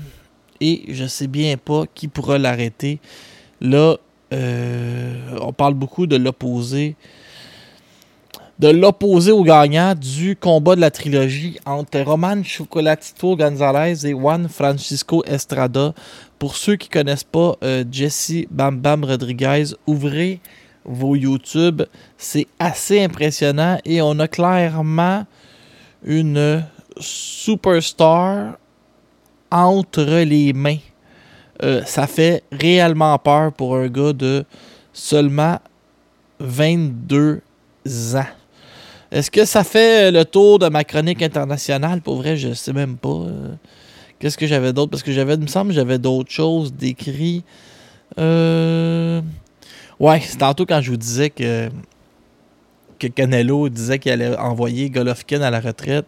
[0.61, 2.99] et je sais bien pas qui pourra l'arrêter.
[3.61, 3.97] Là,
[4.33, 6.95] euh, on parle beaucoup de l'opposé.
[8.57, 14.47] De l'opposé au gagnant du combat de la trilogie entre Roman Chocolatito Gonzalez et Juan
[14.47, 15.93] Francisco Estrada.
[16.39, 20.39] Pour ceux qui connaissent pas euh, Jesse Bam Bam Rodriguez, ouvrez
[20.85, 21.81] vos YouTube.
[22.17, 25.25] C'est assez impressionnant et on a clairement
[26.05, 26.63] une
[26.99, 28.57] superstar
[29.55, 30.77] entre les mains.
[31.63, 34.43] Euh, ça fait réellement peur pour un gars de
[34.91, 35.59] seulement
[36.39, 37.41] 22
[38.15, 38.25] ans.
[39.11, 42.01] Est-ce que ça fait le tour de ma chronique internationale?
[42.01, 43.09] Pour vrai, je sais même pas.
[43.09, 43.53] Euh,
[44.19, 44.91] qu'est-ce que j'avais d'autre?
[44.91, 47.45] Parce que j'avais, il me semble, j'avais d'autres choses décrites.
[48.19, 49.21] Euh...
[49.97, 51.69] Ouais, c'est tantôt quand je vous disais que,
[52.99, 56.07] que Canelo disait qu'il allait envoyer Golovkin à la retraite.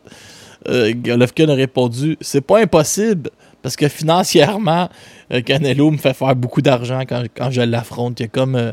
[0.67, 3.29] Euh, Golovkin a répondu C'est pas impossible,
[3.67, 4.87] parce que financièrement,
[5.33, 8.21] euh, Canelo me fait faire beaucoup d'argent quand, je l'affronte.
[8.21, 8.71] Il y a comme, euh,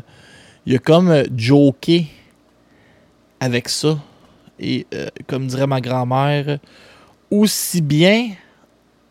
[0.65, 2.07] il a comme euh, joké
[3.41, 3.99] avec ça.
[4.57, 4.87] Et
[5.27, 6.59] comme dirait ma grand-mère,
[7.29, 8.29] aussi bien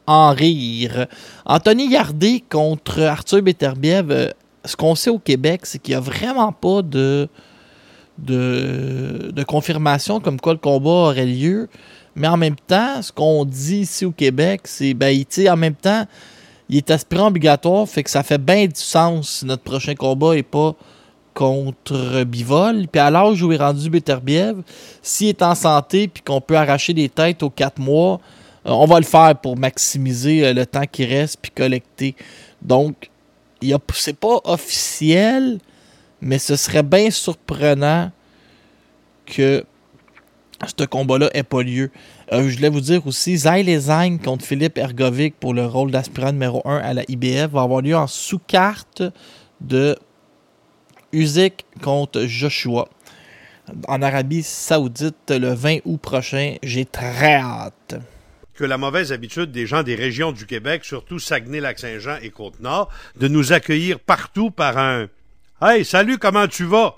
[0.06, 1.06] en rire.
[1.44, 4.32] Anthony Yardé contre Arthur Beterbiev,
[4.64, 7.28] ce qu'on sait au Québec, c'est qu'il n'y a vraiment pas de,
[8.16, 11.68] de, de confirmation comme quoi le combat aurait lieu.
[12.16, 16.06] Mais en même temps, ce qu'on dit ici au Québec, c'est, ben, en même temps,
[16.68, 20.34] il est aspirant obligatoire, fait que ça fait bien du sens si notre prochain combat
[20.34, 20.74] n'est pas
[21.34, 22.86] contre Bivol.
[22.88, 24.62] Puis à l'âge où est rendu Beterbiev,
[25.02, 28.20] s'il est en santé puis qu'on peut arracher des têtes aux quatre mois,
[28.66, 32.14] euh, on va le faire pour maximiser euh, le temps qui reste puis collecter.
[32.62, 33.10] Donc,
[33.94, 35.58] c'est pas officiel,
[36.20, 38.10] mais ce serait bien surprenant
[39.26, 39.64] que
[40.66, 41.90] ce combat-là n'ait pas lieu.
[42.32, 46.62] Euh, je voulais vous dire aussi, Zay contre Philippe Ergovic pour le rôle d'aspirant numéro
[46.64, 49.02] 1 à la IBF va avoir lieu en sous-carte
[49.60, 49.96] de
[51.12, 52.88] Usyk contre Joshua
[53.88, 56.56] en Arabie Saoudite le 20 août prochain.
[56.62, 57.96] J'ai très hâte.
[58.54, 63.26] Que la mauvaise habitude des gens des régions du Québec, surtout Saguenay-Lac-Saint-Jean et Côte-Nord, de
[63.26, 65.08] nous accueillir partout par un
[65.60, 66.94] Hey, salut, comment tu vas?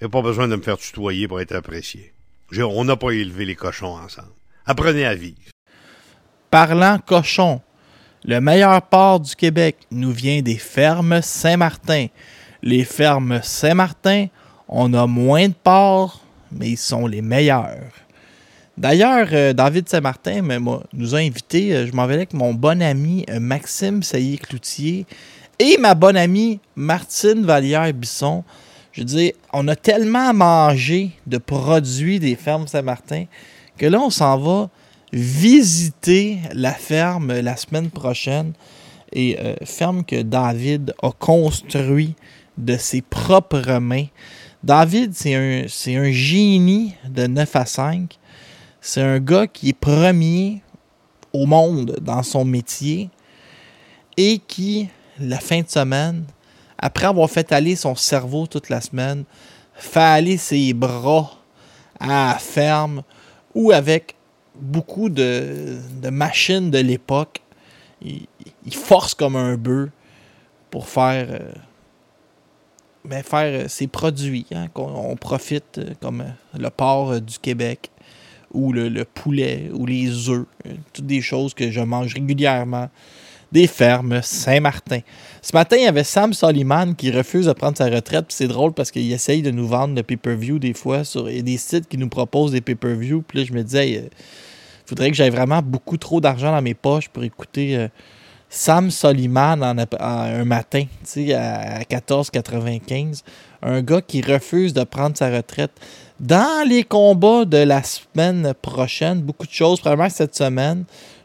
[0.00, 2.13] Il pas besoin de me faire tutoyer pour être apprécié
[2.62, 4.28] on n'a pas élevé les cochons ensemble.
[4.66, 5.38] Apprenez à vivre.
[6.50, 7.60] Parlant cochon,
[8.24, 12.06] le meilleur porc du Québec nous vient des fermes Saint-Martin.
[12.62, 14.28] Les fermes Saint-Martin,
[14.68, 16.20] on a moins de porcs,
[16.52, 17.92] mais ils sont les meilleurs.
[18.76, 20.42] D'ailleurs, euh, David Saint-Martin
[20.92, 21.74] nous a invités.
[21.74, 25.06] Euh, je m'en vais avec mon bon ami euh, Maxime Sailly-Cloutier
[25.58, 28.42] et ma bonne amie Martine Vallière-Bisson
[28.94, 33.24] je veux dire, on a tellement mangé de produits des fermes Saint-Martin
[33.76, 34.70] que là, on s'en va
[35.12, 38.52] visiter la ferme la semaine prochaine.
[39.12, 42.14] Et euh, ferme que David a construit
[42.56, 44.06] de ses propres mains.
[44.62, 48.16] David, c'est un, c'est un génie de 9 à 5.
[48.80, 50.62] C'est un gars qui est premier
[51.32, 53.10] au monde dans son métier
[54.16, 56.24] et qui, la fin de semaine,
[56.84, 59.24] après avoir fait aller son cerveau toute la semaine,
[59.72, 61.32] fait aller ses bras
[61.98, 63.02] à la ferme
[63.54, 64.14] ou avec
[64.54, 65.78] beaucoup de,
[66.12, 67.40] machines de l'époque,
[68.02, 68.26] il,
[68.70, 69.88] force comme un bœuf
[70.70, 71.52] pour faire, euh,
[73.06, 74.44] ben, faire euh, ses produits.
[74.52, 77.90] Hein, qu'on profite euh, comme le porc du Québec
[78.52, 80.44] ou le, le, poulet ou les œufs.
[80.92, 82.90] toutes des choses que je mange régulièrement
[83.54, 84.98] des fermes Saint-Martin.
[85.40, 88.26] Ce matin, il y avait Sam Soliman qui refuse de prendre sa retraite.
[88.30, 91.04] C'est drôle parce qu'il essaye de nous vendre le pay-per-view des fois.
[91.04, 93.22] Sur, il y a des sites qui nous proposent des pay-per-view.
[93.22, 94.08] Puis là, je me disais, il
[94.86, 97.88] faudrait que j'aie vraiment beaucoup trop d'argent dans mes poches pour écouter euh,
[98.50, 100.86] Sam Soliman un matin,
[101.32, 103.22] à, à 14,95.
[103.62, 105.70] Un gars qui refuse de prendre sa retraite.
[106.18, 110.84] Dans les combats de la semaine prochaine, beaucoup de choses, probablement cette semaine.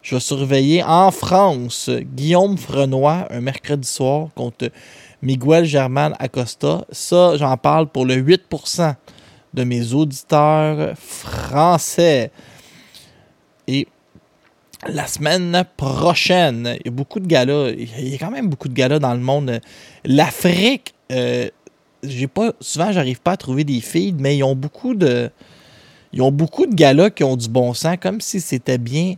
[0.10, 4.72] Je vais surveiller en France Guillaume Frenois un mercredi soir contre
[5.22, 6.84] Miguel German Acosta.
[6.92, 8.96] Ça, j'en parle pour le 8%
[9.54, 12.32] de mes auditeurs français.
[13.68, 13.88] Et
[14.88, 17.70] la semaine prochaine, il y a beaucoup de galas.
[17.70, 19.62] Il y a quand même beaucoup de galas dans le monde.
[20.06, 21.50] L'Afrique, euh,
[22.02, 25.30] j'ai pas souvent j'arrive pas à trouver des feeds, mais ils ont beaucoup de
[26.14, 29.14] ils ont beaucoup de galas qui ont du bon sens, comme si c'était bien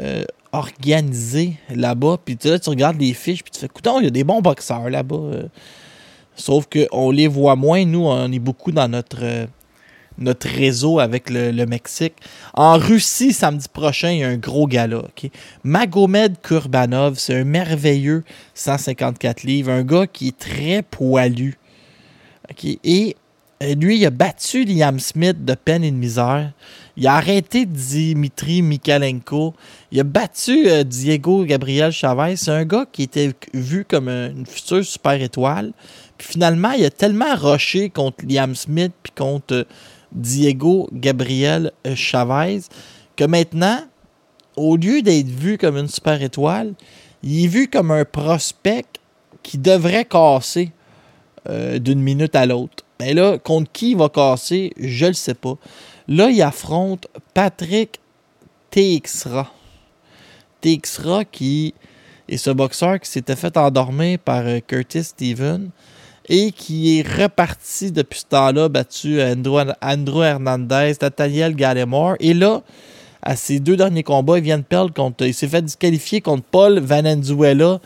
[0.00, 2.18] euh, organisé là-bas.
[2.24, 4.40] Puis là, tu regardes les fiches, puis tu fais, écoute, il y a des bons
[4.40, 5.16] boxeurs là-bas.
[5.16, 5.42] Euh.
[6.36, 7.84] sauf qu'on les voit moins.
[7.84, 9.46] Nous, on est beaucoup dans notre, euh,
[10.16, 12.14] notre réseau avec le, Mexique.
[12.54, 15.02] En Russie, samedi prochain, il y a un gros gala.
[15.64, 21.58] Magomed Kurbanov, c'est un merveilleux 154 livres, un gars qui est très poilu.
[22.84, 23.16] Et
[23.60, 26.52] lui, il a battu Liam Smith de peine et de misère.
[26.96, 29.54] Il a arrêté Dimitri Mikalenko.
[29.90, 32.36] Il a battu euh, Diego Gabriel Chavez.
[32.36, 35.72] C'est un gars qui était vu comme une future super étoile.
[36.16, 39.64] Puis finalement, il a tellement rushé contre Liam Smith puis contre euh,
[40.12, 42.62] Diego Gabriel euh, Chavez
[43.16, 43.80] que maintenant,
[44.56, 46.74] au lieu d'être vu comme une super étoile,
[47.24, 48.86] il est vu comme un prospect
[49.42, 50.70] qui devrait casser
[51.80, 52.84] d'une minute à l'autre.
[53.00, 55.56] Mais là, contre qui il va casser, je ne le sais pas.
[56.08, 58.00] Là, il affronte Patrick
[58.70, 59.52] Teixra.
[60.60, 61.74] Teixra qui
[62.28, 65.70] est ce boxeur qui s'était fait endormir par euh, Curtis Steven
[66.28, 72.16] et qui est reparti depuis ce temps-là, battu Andrew, Hernandez, Nathaniel Gallimore.
[72.20, 72.62] Et là,
[73.22, 75.24] à ses deux derniers combats, il vient de perdre contre.
[75.24, 77.80] Il s'est fait disqualifier contre Paul Valenzuela.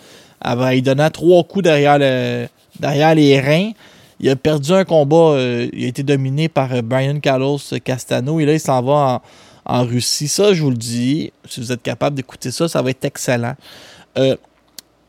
[0.72, 3.70] Il donnait trois coups derrière les reins.
[4.22, 8.38] Il a perdu un combat, euh, il a été dominé par euh, Brian Carlos Castano
[8.38, 9.20] et là il s'en va
[9.64, 10.28] en, Russie.
[10.28, 13.56] Ça, je vous le dis, si vous êtes capable d'écouter ça, ça va être excellent.
[14.16, 14.36] Euh,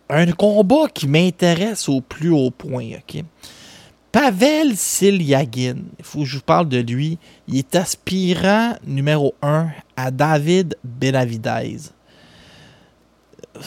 [0.10, 3.24] un combat qui m'intéresse au plus haut point, ok?
[4.12, 7.18] Pavel Silyagin, il faut que je vous parle de lui.
[7.48, 11.78] Il est aspirant numéro 1 à David Benavidez.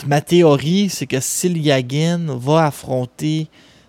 [0.06, 3.48] Ma théorie, c'est que Silyagin va affronter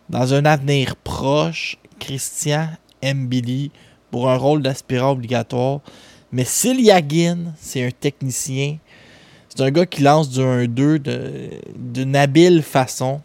[0.10, 2.70] dans un avenir proche, Christian
[3.04, 3.72] Mbili
[4.12, 5.82] pour un rôle d'aspirant obligatoire.
[6.32, 8.78] Mais Silyagin, c'est un technicien.
[9.50, 13.22] C'est un gars qui lance du 1-2 d'une habile façon.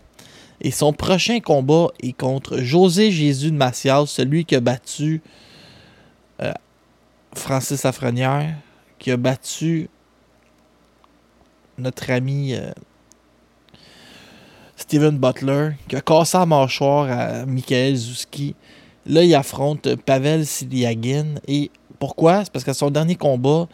[0.61, 5.21] Et son prochain combat est contre José Jésus de Macias, celui qui a battu
[6.41, 6.53] euh,
[7.35, 8.55] Francis Afrenière,
[8.99, 9.89] qui a battu
[11.79, 12.71] notre ami euh,
[14.83, 18.57] Steven Butler, qui a cassé la mâchoire à Michael Zuski.
[19.07, 21.37] Là, il affronte Pavel Siliagin.
[21.47, 22.45] Et pourquoi?
[22.45, 23.69] C'est parce qu'à son dernier combat,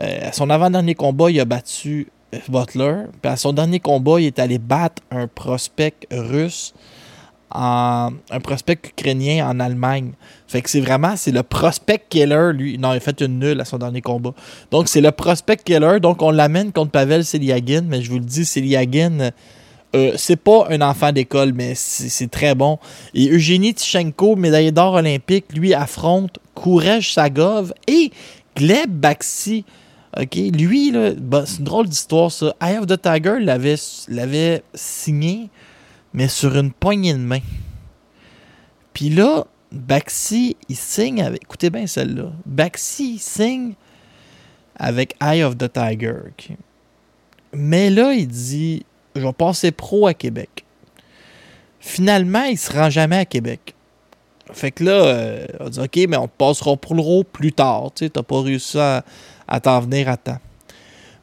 [0.00, 3.06] euh, à son avant-dernier combat, il a battu euh, Butler.
[3.20, 6.74] Puis à son dernier combat, il est allé battre un prospect russe,
[7.50, 10.12] un prospect ukrainien en Allemagne.
[10.46, 12.78] Fait que c'est vraiment, c'est le prospect killer, lui.
[12.78, 14.32] Non, il a fait une nulle à son dernier combat.
[14.70, 15.98] Donc, c'est le prospect killer.
[16.00, 17.82] Donc, on l'amène contre Pavel Siliagin.
[17.82, 19.32] Mais je vous le dis, Siliagin
[19.94, 22.78] euh, c'est pas un enfant d'école, mais c'est très bon.
[23.14, 28.10] Et Eugénie Tichenko, médaillé d'or olympique, lui affronte Kourej Sagov et
[28.56, 29.64] Gleb Baxi.
[30.18, 32.54] OK, lui, c'est une drôle d'histoire, ça.
[32.60, 35.50] Eye of the Tiger l'avait signé,
[36.14, 37.40] mais sur une poignée de main.
[38.92, 41.42] Puis là, Baxi, il signe avec.
[41.42, 42.32] Écoutez bien celle-là.
[42.46, 43.74] Baxi, signe
[44.74, 46.16] avec Eye of the Tiger.
[47.52, 48.84] Mais là, il dit
[49.16, 50.64] je vais passer pro à Québec.
[51.80, 53.74] Finalement, il se rend jamais à Québec.
[54.52, 57.90] Fait que là, euh, on dit OK, mais on passera pro plus tard.
[57.94, 59.02] Tu n'as pas réussi à,
[59.60, 60.38] t'en venir à temps.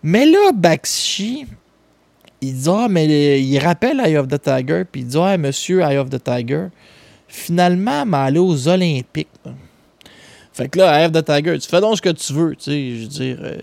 [0.04, 1.46] Mais là, Bakshi,
[2.42, 5.82] il dit Ah, mais il rappelle Eye of the Tiger, puis il dit Ah, monsieur
[5.82, 6.68] Eye of the Tiger,
[7.28, 9.30] finalement, m'a allé aux Olympiques.
[10.52, 12.72] Fait que là, Eye of the Tiger, tu fais donc ce que tu veux, tu
[12.72, 13.38] sais, je veux dire.
[13.42, 13.58] Euh,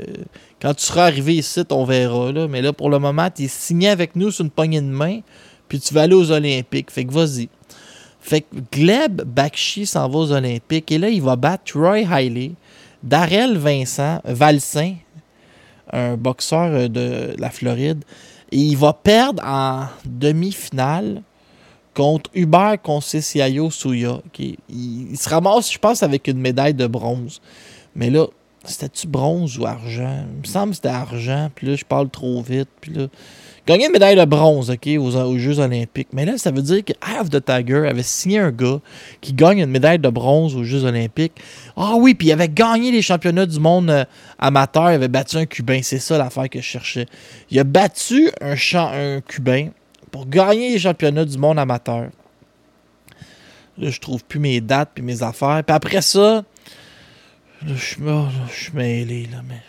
[0.60, 2.32] quand tu seras arrivé ici, on verra.
[2.32, 2.48] Là.
[2.48, 5.20] Mais là, pour le moment, tu es signé avec nous sur une poignée de main,
[5.68, 6.90] puis tu vas aller aux Olympiques.
[6.90, 7.48] Fait que vas-y.
[8.20, 12.52] Fait que Gleb Bakshi s'en va aux Olympiques et là, il va battre Troy Hiley,
[13.02, 14.96] Darrell Vincent, Valsin,
[15.90, 18.04] un boxeur de la Floride.
[18.52, 21.22] Et il va perdre en demi-finale
[21.94, 24.20] contre Hubert Concessiaio Souya.
[24.68, 27.40] il, se ramasse, je pense, avec une médaille de bronze.
[27.94, 28.26] Mais là,
[28.64, 30.24] c'était-tu bronze ou argent?
[30.34, 33.06] Il me semble que c'était argent, puis là, je parle trop vite, puis là...
[33.66, 36.08] Gagner une médaille de bronze, OK, aux, Jeux olympiques.
[36.12, 38.80] Mais là, ça veut dire que of the Tiger avait signé un gars
[39.20, 41.34] qui gagne une médaille de bronze aux Jeux olympiques.
[41.76, 44.04] Ah oui, puis il avait gagné les championnats du monde euh,
[44.38, 45.80] amateur, il avait battu un Cubain.
[45.82, 47.06] C'est ça l'affaire que je cherchais.
[47.50, 49.68] Il a battu un, un Cubain
[50.10, 52.08] pour gagner les championnats du monde amateur.
[53.78, 55.62] Là, je trouve plus mes dates puis mes affaires.
[55.64, 56.42] Puis après ça,
[57.66, 59.60] je suis mêlé, là, mais.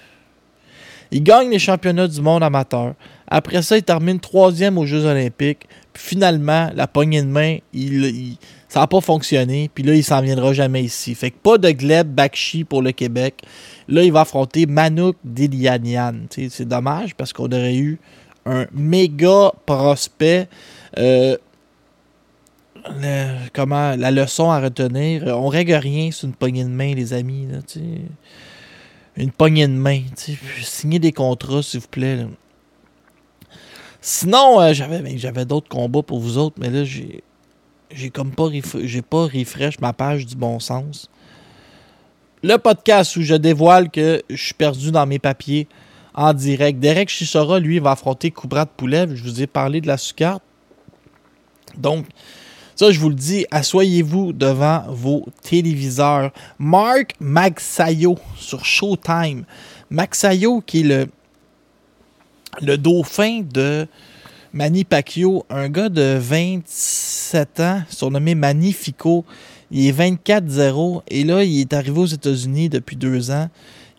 [1.11, 2.93] Il gagne les championnats du monde amateur.
[3.27, 5.67] Après ça, il termine troisième aux Jeux Olympiques.
[5.91, 8.37] Puis finalement, la poignée de main, il,
[8.69, 9.69] ça n'a pas fonctionné.
[9.73, 11.13] Puis là, il s'en viendra jamais ici.
[11.13, 13.41] Fait que pas de Gleb Bakshi pour le Québec.
[13.89, 16.13] Là, il va affronter Manouk Dilianian.
[16.29, 17.99] C'est dommage parce qu'on aurait eu
[18.45, 20.47] un méga prospect.
[20.97, 21.35] Euh,
[23.53, 27.47] comment la leçon à retenir, on règle rien sur une poignée de main, les amis.
[27.47, 27.59] Là,
[29.17, 30.01] une poignée de main.
[30.61, 32.25] Signez des contrats, s'il vous plaît.
[33.99, 37.23] Sinon, euh, j'avais ben, j'avais d'autres combats pour vous autres, mais là, j'ai
[37.91, 38.47] j'ai comme pas
[38.83, 41.09] j'ai pas refresh ma page du bon sens.
[42.41, 45.67] Le podcast où je dévoile que je suis perdu dans mes papiers
[46.15, 46.79] en direct.
[46.79, 49.07] Derek Chisora, lui, va affronter Koubra de Poulet.
[49.13, 50.41] Je vous ai parlé de la sucarte.
[51.77, 52.07] Donc,
[52.75, 56.31] ça, je vous le dis, asseyez-vous devant vos téléviseurs.
[56.57, 59.43] Mark Magsayo sur Showtime.
[59.89, 61.07] Magsayo, qui est le,
[62.61, 63.87] le dauphin de
[64.53, 69.25] Manny Pacquiao, un gars de 27 ans, surnommé Magnifico.
[69.71, 73.49] Il est 24-0 et là, il est arrivé aux États-Unis depuis deux ans.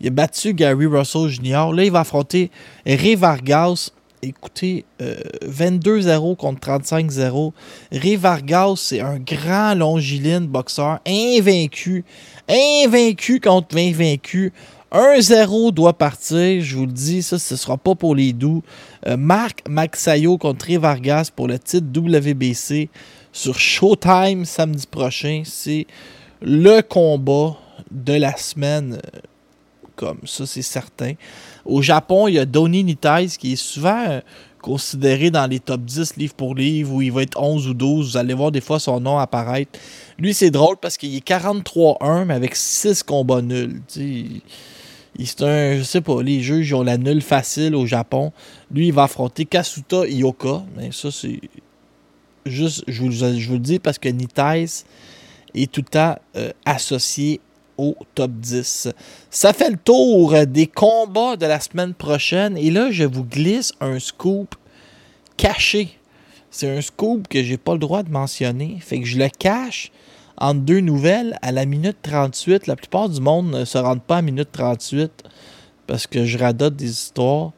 [0.00, 1.72] Il a battu Gary Russell Jr.
[1.72, 2.50] Là, il va affronter
[2.84, 3.90] Ray Vargas.
[4.24, 7.52] Écoutez, 22-0 euh, contre 35-0.
[7.90, 12.04] Ray Vargas, c'est un grand longiligne boxeur, invaincu.
[12.48, 14.52] Invaincu contre invaincu.
[14.92, 18.62] 1-0 doit partir, je vous le dis, ça, ce ne sera pas pour les doux.
[19.08, 22.90] Euh, Marc Maxayo contre Ray Vargas pour le titre WBC
[23.32, 25.42] sur Showtime samedi prochain.
[25.44, 25.88] C'est
[26.40, 27.56] le combat
[27.90, 29.00] de la semaine,
[30.24, 31.14] ça, c'est certain.
[31.64, 34.20] Au Japon, il y a Donny Nitais qui est souvent euh,
[34.61, 38.12] considéré dans les top 10 livre pour livre où il va être 11 ou 12.
[38.12, 39.78] Vous allez voir des fois son nom apparaître.
[40.18, 43.82] Lui, c'est drôle parce qu'il est 43-1, mais avec 6 combats nuls.
[43.88, 48.32] C'est un, je sais pas, les juges ont la nulle facile au Japon.
[48.70, 50.62] Lui, il va affronter Kasuta Ioka.
[50.76, 51.40] Mais ça, c'est
[52.46, 54.64] juste, je vous, je vous, le dis parce que Nitais
[55.55, 57.40] est tout le temps euh, associé
[57.78, 58.88] au top 10.
[59.30, 62.56] Ça fait le tour des combats de la semaine prochaine.
[62.56, 64.54] Et là, je vous glisse un scoop
[65.36, 65.98] caché.
[66.50, 68.78] C'est un scoop que j'ai pas le droit de mentionner.
[68.80, 69.90] Fait que je le cache
[70.36, 72.66] entre deux nouvelles à la minute 38.
[72.66, 75.24] La plupart du monde ne se rendent pas à minute 38
[75.86, 77.52] parce que je radote des histoires.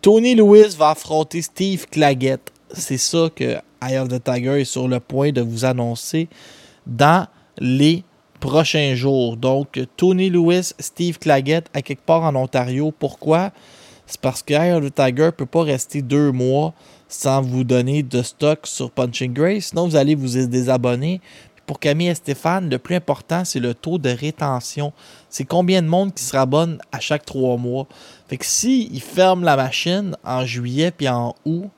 [0.00, 2.52] Tony Lewis va affronter Steve Claggett.
[2.72, 6.28] C'est ça que Eye of the Tiger est sur le point de vous annoncer
[6.86, 7.26] dans
[7.58, 8.04] les
[8.40, 9.36] prochains jours.
[9.36, 12.92] Donc, Tony Lewis, Steve Claggett à quelque part en Ontario.
[12.98, 13.52] Pourquoi?
[14.06, 16.72] C'est parce que of the Tiger ne peut pas rester deux mois
[17.08, 19.66] sans vous donner de stock sur Punching Grace.
[19.66, 21.20] Sinon, vous allez vous désabonner.
[21.66, 24.94] Pour Camille et Stéphane, le plus important, c'est le taux de rétention.
[25.28, 27.86] C'est combien de monde qui se rabonne à chaque trois mois.
[28.26, 31.68] Fait que si ils ferment la machine en juillet puis en août,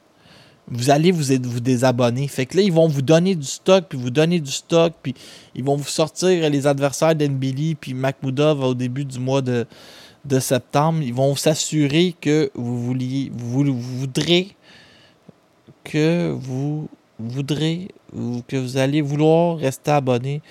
[0.71, 2.29] vous allez vous, désabonner.
[2.29, 5.15] Fait que là, ils vont vous donner du stock, puis vous donner du stock, puis
[5.55, 9.67] ils vont vous sortir les adversaires d'Enbilly, puis Makmudov au début du mois de,
[10.25, 11.01] de septembre.
[11.03, 14.55] Ils vont s'assurer que vous, vouliez, vous, voudrez
[15.83, 20.43] que vous voudrez ou que vous allez vouloir rester abonné.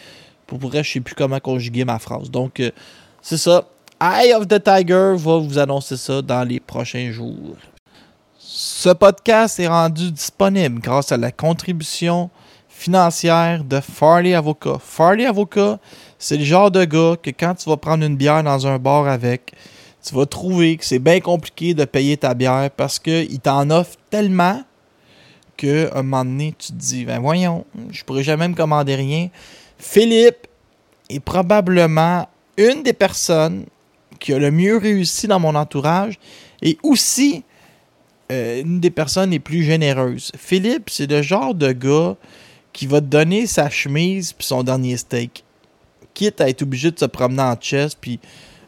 [0.48, 2.32] Pour pourrait, je sais plus comment conjuguer ma phrase.
[2.32, 2.72] Donc, euh,
[3.22, 3.68] c'est ça.
[4.02, 7.58] Eye of the Tiger va vous annoncer ça dans les prochains jours.
[8.52, 12.32] Ce podcast est rendu disponible grâce à la contribution
[12.68, 14.80] financière de Farley Avocat.
[14.84, 15.78] Farley Avocat,
[16.18, 19.08] c'est le genre de gars que quand tu vas prendre une bière dans un bar
[19.08, 19.54] avec,
[20.04, 23.98] tu vas trouver que c'est bien compliqué de payer ta bière parce qu'il t'en offre
[24.10, 24.64] tellement
[25.56, 29.30] qu'à un moment donné, tu te dis, ben voyons, je pourrais jamais me commander rien.
[29.78, 30.48] Philippe
[31.08, 32.28] est probablement
[32.58, 33.68] une des personnes
[34.20, 36.18] qui a le mieux réussi dans mon entourage
[36.64, 37.44] et aussi
[38.32, 40.32] euh, une des personnes les plus généreuses.
[40.38, 42.16] Philippe, c'est le genre de gars
[42.74, 45.44] qui va te donner sa chemise puis son dernier steak.
[46.14, 48.20] Quitte à être obligé de se promener en chest puis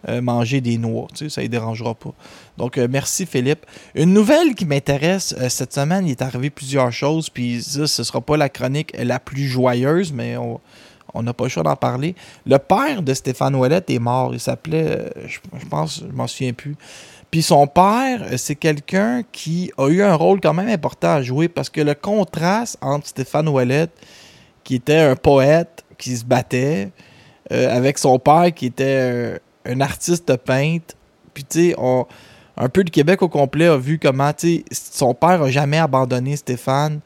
[0.10, 1.08] euh, manger des noix.
[1.14, 2.12] Tu ça ne dérangera pas.
[2.58, 3.68] Donc, euh, merci Philippe.
[3.94, 8.06] Une nouvelle qui m'intéresse cette semaine, il est arrivé plusieurs choses, puis ça, ce ne
[8.06, 12.16] sera pas la chronique la plus joyeuse, mais on n'a pas le choix d'en parler.
[12.48, 14.34] Le père de Stéphane Ouellet est mort.
[14.34, 16.76] Il s'appelait, je, je, pense, je m'en souviens plus.
[17.32, 21.22] Puis son père, euh, c'est quelqu'un qui a eu un rôle quand même important à
[21.22, 23.88] jouer parce que le contraste entre Stéphane Ouellet,
[24.66, 26.90] qui était un poète qui se battait,
[27.52, 30.96] euh, avec son père qui était un, artiste peintre,
[31.34, 31.76] puis tu sais,
[32.58, 35.78] un peu le Québec au complet a vu comment, tu sais, son père a jamais
[35.78, 37.00] abandonné Stéphane.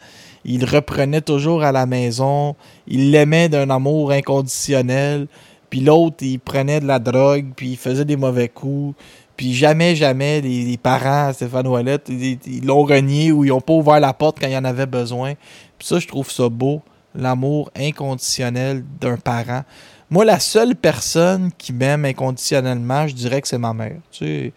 [0.43, 2.55] il reprenait toujours à la maison,
[2.87, 5.27] il l'aimait d'un amour inconditionnel,
[5.69, 8.95] puis l'autre, il prenait de la drogue, puis il faisait des mauvais coups,
[9.35, 13.99] puis jamais, jamais, les, parents, Stéphane Ouellette, ils l'ont renié ou ils n'ont pas ouvert
[13.99, 15.33] la porte quand il en avait besoin.
[15.77, 16.81] Puis ça, je trouve ça beau,
[17.13, 19.63] l'amour inconditionnel d'un parent.
[20.09, 23.97] Moi, la seule personne qui m'aime inconditionnellement, je dirais que c'est ma mère.
[24.11, 24.53] Tu sais.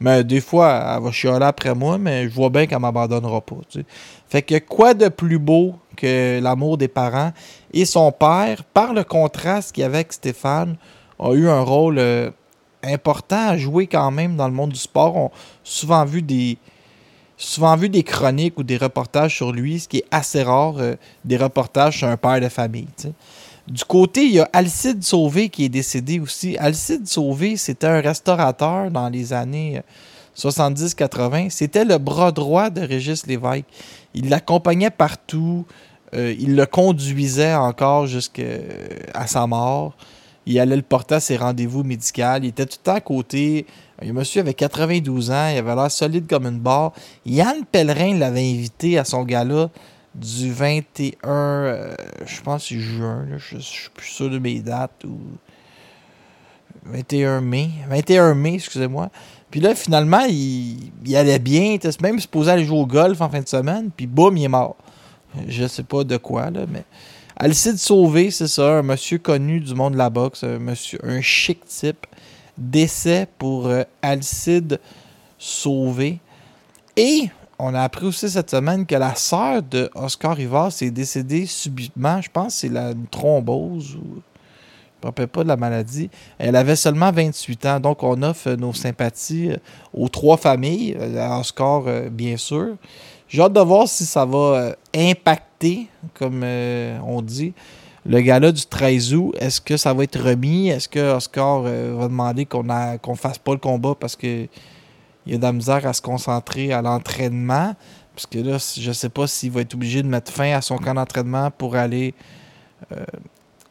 [0.00, 3.56] Mais des fois, elle va chialer après moi, mais je vois bien qu'elle m'abandonnera pas.
[4.28, 7.32] Fait que quoi de plus beau que l'amour des parents?
[7.72, 10.76] Et son père, par le contraste qu'il y avait avec Stéphane,
[11.20, 12.30] a eu un rôle euh,
[12.82, 15.16] important à jouer quand même dans le monde du sport.
[15.16, 15.30] On a
[15.64, 16.58] souvent vu des,
[17.36, 20.96] souvent vu des chroniques ou des reportages sur lui, ce qui est assez rare, euh,
[21.24, 22.88] des reportages sur un père de famille.
[23.68, 26.56] Du côté, il y a Alcide Sauvé qui est décédé aussi.
[26.58, 29.80] Alcide Sauvé, c'était un restaurateur dans les années
[30.36, 31.50] 70-80.
[31.50, 33.64] C'était le bras droit de Régis Lévesque.
[34.14, 35.64] Il l'accompagnait partout.
[36.14, 38.42] Euh, il le conduisait encore jusqu'à
[39.26, 39.94] sa mort.
[40.46, 42.38] Il allait le porter à ses rendez-vous médicaux.
[42.38, 43.66] Il était tout le temps à côté.
[44.00, 45.48] Le monsieur avait 92 ans.
[45.48, 46.92] Il avait l'air solide comme une barre.
[47.24, 49.70] Yann Pellerin l'avait invité à son gala
[50.14, 51.94] du 21, euh,
[52.26, 55.18] je pense juin, je, suis plus sûr de mes dates, ou
[56.84, 59.10] 21 mai, 21 mai, excusez-moi.
[59.50, 63.28] Puis là, finalement, il, allait bien, il était même supposé aller jouer au golf en
[63.28, 64.76] fin de semaine, puis boum, il est mort.
[65.48, 66.84] Je sais pas de quoi, là, mais...
[67.44, 71.20] Alcide Sauvé, c'est ça, un monsieur connu du monde de la boxe, un monsieur, un
[71.20, 72.06] chic type.
[72.56, 74.78] Décès pour euh, Alcide
[75.40, 76.20] Sauvé.
[76.96, 81.46] Et on a appris aussi cette semaine que la sœur de Oscar Rivas est décédée
[81.46, 82.22] subitement.
[82.22, 84.22] Je pense que c'est la thrombose ou.
[85.02, 86.10] Je ne me rappelle pas de la maladie.
[86.38, 87.80] Elle avait seulement 28 ans.
[87.80, 89.56] Donc, on offre nos sympathies euh,
[89.92, 92.76] aux trois familles, euh, à Oscar, bien sûr.
[93.32, 97.54] J'ai hâte de voir si ça va impacter, comme on dit,
[98.04, 99.34] le gala du 13 août.
[99.38, 100.68] Est-ce que ça va être remis?
[100.68, 104.46] Est-ce que Oscar va demander qu'on ne fasse pas le combat parce que
[105.24, 107.74] il a de la misère à se concentrer à l'entraînement?
[108.14, 110.60] Parce que là, je ne sais pas s'il va être obligé de mettre fin à
[110.60, 112.12] son camp d'entraînement pour aller,
[112.94, 113.02] euh,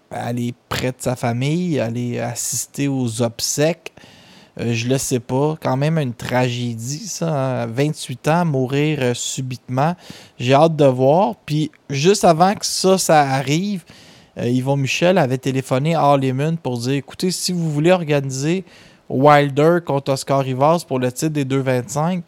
[0.09, 3.93] aller près de sa famille, aller assister aux obsèques.
[4.59, 5.55] Euh, je le sais pas.
[5.61, 7.65] Quand même une tragédie, ça.
[7.67, 8.41] 28 hein.
[8.41, 9.95] ans, mourir euh, subitement.
[10.39, 11.35] J'ai hâte de voir.
[11.45, 13.83] Puis juste avant que ça, ça arrive,
[14.37, 16.33] Yvon Michel avait téléphoné à Harley
[16.63, 18.63] pour dire écoutez, si vous voulez organiser
[19.09, 22.21] Wilder contre Oscar Rivas pour le titre des 2,25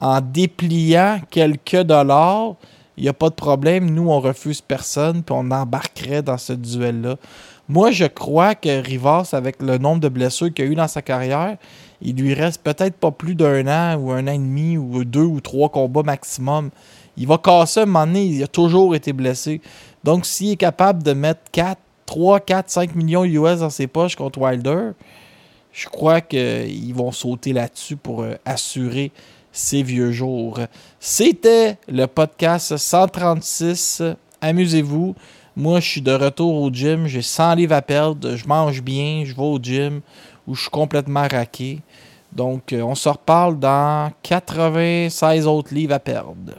[0.00, 2.56] en dépliant quelques dollars.
[2.96, 3.90] Il n'y a pas de problème.
[3.90, 7.16] Nous, on refuse personne, puis on embarquerait dans ce duel-là.
[7.72, 11.00] Moi, je crois que Rivas, avec le nombre de blessures qu'il a eu dans sa
[11.00, 11.56] carrière,
[12.02, 15.22] il lui reste peut-être pas plus d'un an ou un an et demi ou deux
[15.22, 16.68] ou trois combats maximum.
[17.16, 18.26] Il va casser un moment donné.
[18.26, 19.62] Il a toujours été blessé.
[20.04, 24.16] Donc, s'il est capable de mettre 4, 3, 4, 5 millions US dans ses poches
[24.16, 24.90] contre Wilder,
[25.72, 29.12] je crois qu'ils vont sauter là-dessus pour euh, assurer
[29.50, 30.60] ces vieux jours.
[31.00, 34.02] C'était le podcast 136.
[34.42, 35.14] Amusez-vous.
[35.54, 37.06] Moi, je suis de retour au gym.
[37.06, 38.36] J'ai 100 livres à perdre.
[38.36, 39.24] Je mange bien.
[39.26, 40.00] Je vais au gym
[40.46, 41.80] où je suis complètement raqué.
[42.32, 46.54] Donc, euh, on se reparle dans 96 autres livres à perdre.